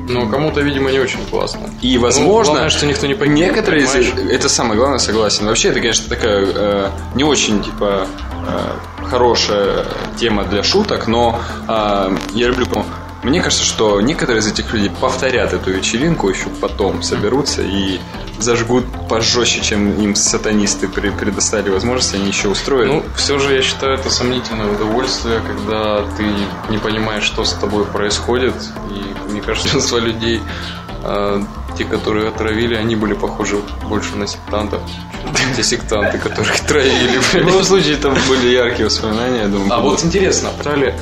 Но 0.08 0.26
кому-то, 0.26 0.62
видимо, 0.62 0.90
не 0.90 0.98
очень 0.98 1.22
классно. 1.30 1.68
И 1.82 1.98
возможно, 1.98 2.52
главное, 2.54 2.70
что 2.70 2.86
никто 2.86 3.06
не 3.06 3.12
погиб, 3.12 3.34
некоторые 3.34 3.84
из 3.84 3.94
это 3.94 4.48
самое 4.48 4.80
главное, 4.80 4.98
согласен. 4.98 5.44
Вообще, 5.44 5.68
это, 5.68 5.80
конечно, 5.80 6.08
такая 6.08 6.46
э, 6.46 6.90
не 7.14 7.22
очень 7.22 7.62
типа 7.62 8.06
э, 8.46 9.06
хорошая 9.10 9.84
тема 10.18 10.44
для 10.44 10.62
шуток, 10.62 11.06
но 11.06 11.38
э, 11.68 12.16
я 12.32 12.46
люблю. 12.46 12.66
Ну, 13.22 13.30
Мне 13.30 13.42
кажется, 13.42 13.64
что 13.64 14.00
некоторые 14.00 14.40
из 14.40 14.46
этих 14.46 14.72
людей 14.72 14.90
повторят 14.90 15.52
эту 15.52 15.70
вечеринку 15.72 16.28
еще 16.28 16.48
потом, 16.60 17.02
соберутся 17.02 17.62
и 17.62 17.98
зажгут 18.38 18.84
пожестче, 19.08 19.60
чем 19.60 20.00
им 20.00 20.14
сатанисты 20.14 20.86
предоставили 20.88 21.70
возможность, 21.70 22.14
они 22.14 22.28
еще 22.28 22.48
устроят. 22.48 22.86
Ну, 22.86 23.02
все 23.16 23.38
же 23.38 23.54
я 23.54 23.62
считаю 23.62 23.94
это 23.94 24.10
сомнительное 24.10 24.70
удовольствие, 24.70 25.40
когда 25.40 26.04
ты 26.16 26.24
не 26.70 26.78
понимаешь, 26.78 27.24
что 27.24 27.44
с 27.44 27.52
тобой 27.54 27.84
происходит. 27.84 28.54
И 28.90 29.30
мне 29.30 29.40
кажется, 29.40 29.68
большинство 29.72 29.98
людей, 29.98 30.40
э, 31.02 31.42
те, 31.76 31.84
которые 31.84 32.28
отравили, 32.28 32.74
они 32.74 32.96
были 32.96 33.14
похожи 33.14 33.56
больше 33.88 34.16
на 34.16 34.26
сектантов, 34.26 34.80
чем 35.36 35.54
те 35.54 35.62
сектанты, 35.62 36.18
которых 36.18 36.60
травили. 36.66 37.18
в 37.18 37.34
любом 37.34 37.64
случае, 37.64 37.96
там 37.96 38.14
были 38.28 38.48
яркие 38.48 38.86
воспоминания, 38.86 39.42
я 39.42 39.48
думаю. 39.48 39.72
А 39.72 39.80
вот 39.80 40.04
интересно, 40.04 40.50
э, 40.64 40.94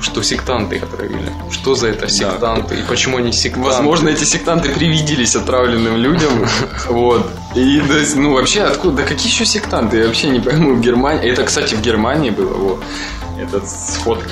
что 0.00 0.22
сектанты 0.22 0.76
их 0.76 0.82
отравили? 0.82 1.32
Что 1.50 1.74
за 1.74 1.88
это 1.88 2.08
сектанты? 2.08 2.76
И 2.76 2.82
почему 2.82 3.18
они 3.18 3.32
сектанты? 3.32 3.68
Возможно, 3.70 4.08
эти 4.08 4.24
сектанты 4.24 4.68
привиделись 4.70 5.36
отравленным 5.36 5.96
людям. 5.96 6.30
Вот. 6.88 7.30
И, 7.54 7.80
ну, 8.16 8.32
вообще, 8.34 8.62
откуда? 8.62 8.96
Да 8.96 9.02
какие 9.04 9.28
еще 9.28 9.44
сектанты? 9.44 9.98
Я 9.98 10.06
вообще 10.06 10.28
не 10.28 10.40
пойму. 10.40 10.74
В 10.74 10.80
Германии... 10.80 11.30
Это, 11.30 11.44
кстати, 11.44 11.74
в 11.74 11.80
Германии 11.80 12.30
было. 12.30 12.52
Вот. 12.54 12.82
Это 13.40 13.64
сходка. 13.66 14.30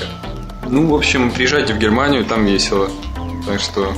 Ну, 0.67 0.87
в 0.87 0.95
общем, 0.95 1.31
приезжайте 1.31 1.73
в 1.73 1.77
Германию, 1.79 2.25
там 2.25 2.45
весело. 2.45 2.89
Так 3.47 3.59
что... 3.59 3.93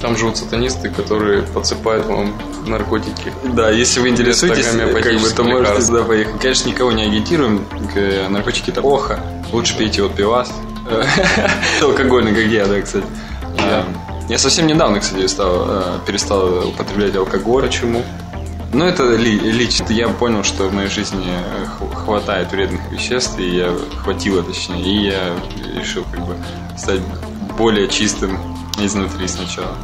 Там 0.00 0.16
живут 0.16 0.36
сатанисты, 0.36 0.90
которые 0.90 1.42
подсыпают 1.42 2.06
вам 2.06 2.34
наркотики. 2.66 3.32
Да, 3.54 3.70
если 3.70 4.00
вы 4.00 4.08
интересуетесь, 4.08 4.66
Вместо 4.72 5.00
как 5.00 5.20
бы, 5.20 5.28
то 5.30 5.44
можете 5.44 5.82
сюда 5.82 6.02
поехать. 6.02 6.40
Конечно, 6.40 6.68
никого 6.70 6.90
не 6.90 7.04
агитируем. 7.04 7.64
К- 7.94 8.28
Наркотики 8.28 8.70
это 8.70 8.82
плохо. 8.82 9.20
Лучше 9.52 9.76
пейте 9.76 10.02
вот 10.02 10.14
пивас. 10.14 10.50
Алкогольный, 11.82 12.34
как 12.34 12.44
я, 12.44 12.66
да, 12.66 12.80
кстати. 12.80 13.04
А, 13.58 13.84
Я 14.28 14.38
совсем 14.38 14.66
недавно, 14.66 15.00
кстати, 15.00 15.26
стал, 15.26 15.64
э, 15.68 15.82
перестал 16.06 16.68
употреблять 16.68 17.14
алкоголь. 17.16 17.66
Почему? 17.66 18.02
Ну, 18.72 18.84
это 18.86 19.02
ли- 19.16 19.38
лично. 19.38 19.86
Я 19.90 20.08
понял, 20.08 20.42
что 20.44 20.64
в 20.68 20.72
моей 20.74 20.88
жизни 20.88 21.24
э, 21.28 21.66
хватает 21.94 22.50
вредных 22.52 22.80
веществ, 22.90 23.38
и 23.38 23.56
я 23.56 23.74
хватило, 24.02 24.42
точнее, 24.42 24.82
и 24.82 25.04
я 25.10 25.34
решил 25.78 26.04
как 26.10 26.26
бы 26.26 26.34
стать 26.78 27.00
более 27.58 27.88
чистым 27.88 28.38
изнутри 28.80 29.28
сначала. 29.28 29.76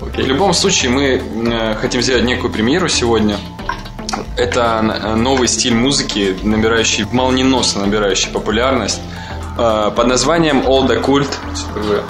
В 0.00 0.18
любом 0.18 0.52
случае, 0.52 0.90
мы 0.90 1.02
э, 1.50 1.74
хотим 1.76 2.02
сделать 2.02 2.24
некую 2.24 2.52
премьеру 2.52 2.88
сегодня. 2.88 3.38
Это 4.36 4.80
новый 5.16 5.48
стиль 5.48 5.74
музыки, 5.74 6.36
набирающий, 6.42 7.04
молниеносно 7.10 7.80
набирающий 7.86 8.30
популярность, 8.30 9.00
э, 9.58 9.90
под 9.94 10.06
названием 10.06 10.60
Occult. 10.60 11.28
ЧТВ. 11.54 12.02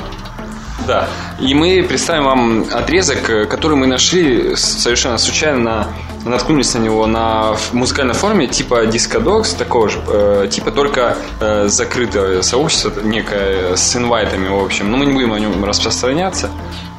Да. 0.87 1.09
И 1.41 1.55
мы 1.55 1.83
представим 1.83 2.25
вам 2.25 2.65
отрезок, 2.73 3.31
э, 3.31 3.45
который 3.47 3.77
мы 3.77 3.87
нашли 3.87 4.57
совершенно 4.57 5.19
случайно 5.19 5.59
на 5.59 5.87
наткнулись 6.25 6.75
на 6.75 6.79
него 6.79 7.07
на 7.07 7.57
музыкальном 7.73 8.17
форуме 8.17 8.47
типа 8.47 8.87
Discodogs, 8.87 9.57
такого 9.57 9.89
же, 9.89 10.01
э, 10.09 10.49
типа 10.51 10.71
только 10.71 11.17
э, 11.41 11.69
закрытое 11.69 12.43
сообщество, 12.43 12.93
некое 13.03 13.77
с 13.77 13.97
инвайтами, 13.97 14.49
в 14.49 14.59
общем. 14.59 14.91
Но 14.91 14.97
мы 14.97 15.07
не 15.07 15.13
будем 15.13 15.33
о 15.33 15.39
нем 15.39 15.65
распространяться. 15.65 16.51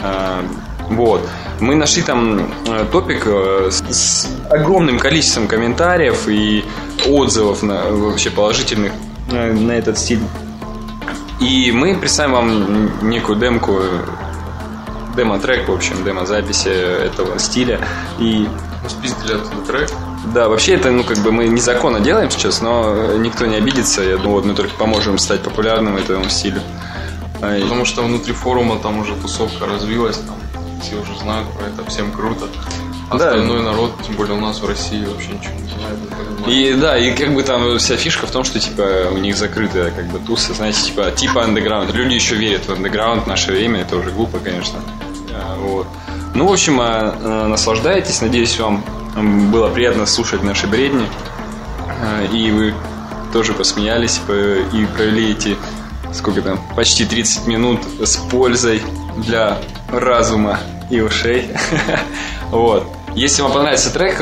Э, 0.02 0.42
вот. 0.90 1.22
Мы 1.60 1.76
нашли 1.76 2.04
там 2.04 2.52
э, 2.68 2.86
топик 2.92 3.24
э, 3.26 3.70
с, 3.72 3.82
с 3.90 4.28
огромным 4.50 5.00
количеством 5.00 5.48
комментариев 5.48 6.28
и 6.28 6.64
отзывов 7.08 7.64
на, 7.64 7.90
вообще 7.90 8.30
положительных 8.30 8.92
на, 9.28 9.72
этот 9.72 9.98
стиль. 9.98 10.20
И 11.40 11.72
мы 11.72 11.96
представим 11.96 12.34
вам 12.34 13.10
некую 13.10 13.38
демку, 13.40 13.82
демо-трек, 15.16 15.68
в 15.68 15.72
общем, 15.74 16.04
демо-записи 16.04 16.70
этого 16.70 17.40
стиля. 17.40 17.80
И 18.20 18.48
спиздили 18.88 19.36
этот 19.36 19.66
трек. 19.66 19.90
Да, 20.34 20.50
вообще 20.50 20.76
это, 20.76 20.92
ну, 20.92 21.04
как 21.04 21.18
бы 21.20 21.32
мы 21.32 21.48
незаконно 21.48 22.00
делаем 22.00 22.30
сейчас, 22.30 22.62
но 22.62 23.16
никто 23.18 23.46
не 23.46 23.56
обидится. 23.56 24.02
Я 24.02 24.18
думаю, 24.18 24.34
вот 24.34 24.46
мы 24.46 24.54
только 24.54 24.76
поможем 24.76 25.18
стать 25.18 25.42
популярным 25.42 25.98
этому 25.98 26.30
стилю. 26.30 26.62
Потому 27.40 27.86
что 27.86 28.04
внутри 28.04 28.34
форума 28.34 28.78
там 28.80 29.00
уже 29.00 29.14
тусовка 29.16 29.66
развилась, 29.66 30.18
там 30.18 30.36
все 30.82 30.96
уже 30.96 31.18
знают 31.20 31.48
про 31.52 31.68
это, 31.68 31.86
всем 31.90 32.12
круто. 32.12 32.48
А 33.10 33.18
да. 33.18 33.30
Остальной 33.30 33.62
народ, 33.62 33.91
тем 34.06 34.15
более 34.15 34.36
у 34.36 34.39
нас 34.39 34.60
в 34.60 34.68
России, 34.68 35.06
вообще 35.06 35.30
ничего 35.30 35.54
не 35.54 35.70
знает. 35.70 36.00
И 36.48 36.74
да, 36.80 36.98
и 36.98 37.13
как 37.13 37.34
бы 37.34 37.44
там 37.44 37.78
вся 37.78 37.98
фишка 37.98 38.28
в 38.28 38.32
том, 38.32 38.44
что 38.44 38.60
типа 38.60 39.10
у 39.12 39.18
них 39.18 39.36
закрытая 39.36 39.91
как 39.91 40.06
бы 40.08 40.20
тусы, 40.20 40.54
знаете, 40.54 40.82
типа 40.82 41.12
типа 41.12 41.44
андеграунд. 41.44 41.94
Люди 41.94 42.13
еще 42.13 42.36
верят 42.36 42.68
в 42.68 42.72
андеграунд 42.72 43.24
в 43.24 43.28
наше 43.28 43.52
время, 43.52 43.82
это 43.82 43.98
уже 43.98 44.12
глупо, 44.12 44.39
конечно. 44.39 44.80
А, 45.32 45.56
вот. 45.60 45.88
Ну, 46.34 46.48
в 46.48 46.52
общем, 46.52 46.80
а, 46.82 47.15
а, 47.22 47.48
наслаждайтесь. 47.48 48.22
Надеюсь, 48.22 48.60
вам 48.60 48.84
было 49.52 49.70
приятно 49.70 50.06
слушать 50.06 50.44
наши 50.44 50.68
бредни. 50.68 51.08
И 52.34 52.52
вы 52.52 52.74
тоже 53.32 53.54
посмеялись 53.54 54.20
и 54.28 54.86
провели 54.96 55.32
эти, 55.32 55.58
сколько 56.13 56.41
там, 56.41 56.60
почти 56.76 57.06
30 57.06 57.48
минут 57.48 57.80
с 58.04 58.18
пользой 58.18 58.82
для 59.18 59.58
разума 59.89 60.60
и 60.89 61.02
ушей. 61.02 61.50
Вот. 62.52 62.95
Если 63.15 63.41
вам 63.41 63.54
понравится 63.54 63.91
трек, 63.91 64.21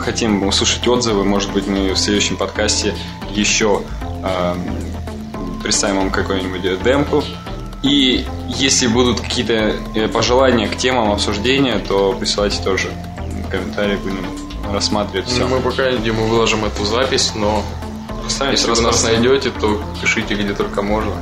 хотим 0.00 0.46
услышать 0.46 0.86
отзывы, 0.86 1.24
может 1.24 1.52
быть, 1.52 1.66
мы 1.66 1.92
в 1.92 1.98
следующем 1.98 2.36
подкасте 2.36 2.94
еще 3.34 3.82
э, 4.22 4.54
представим 5.60 5.96
вам 5.96 6.10
какую-нибудь 6.10 6.82
демку. 6.84 7.24
И 7.82 8.24
если 8.46 8.86
будут 8.86 9.20
какие-то 9.20 9.74
э, 9.96 10.06
пожелания 10.06 10.68
к 10.68 10.76
темам 10.76 11.10
обсуждения, 11.10 11.80
то 11.80 12.12
присылайте 12.12 12.62
тоже 12.62 12.92
комментарии, 13.50 13.96
будем 13.96 14.24
рассматривать 14.72 15.26
все. 15.26 15.40
Ну, 15.40 15.56
мы 15.56 15.60
пока 15.60 15.90
где 15.90 16.12
мы 16.12 16.28
выложим 16.28 16.64
эту 16.64 16.84
запись, 16.84 17.32
но 17.34 17.64
Постараемся 18.22 18.68
если 18.68 18.82
вы 18.82 18.86
нас 18.86 19.02
найдете, 19.02 19.50
то 19.50 19.82
пишите 20.00 20.34
где 20.34 20.54
только 20.54 20.82
можно. 20.82 21.12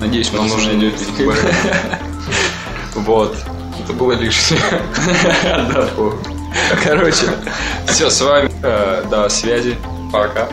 Надеюсь, 0.00 0.30
вы 0.30 0.38
нас 0.38 0.56
найдете. 0.56 1.04
Вот. 2.94 3.36
Это 3.84 3.92
было 3.92 4.12
лишнее. 4.12 4.60
Короче, 6.84 7.26
все, 7.86 8.10
с 8.10 8.20
вами 8.20 8.50
э, 8.62 9.04
до 9.10 9.28
связи. 9.28 9.76
Пока. 10.12 10.48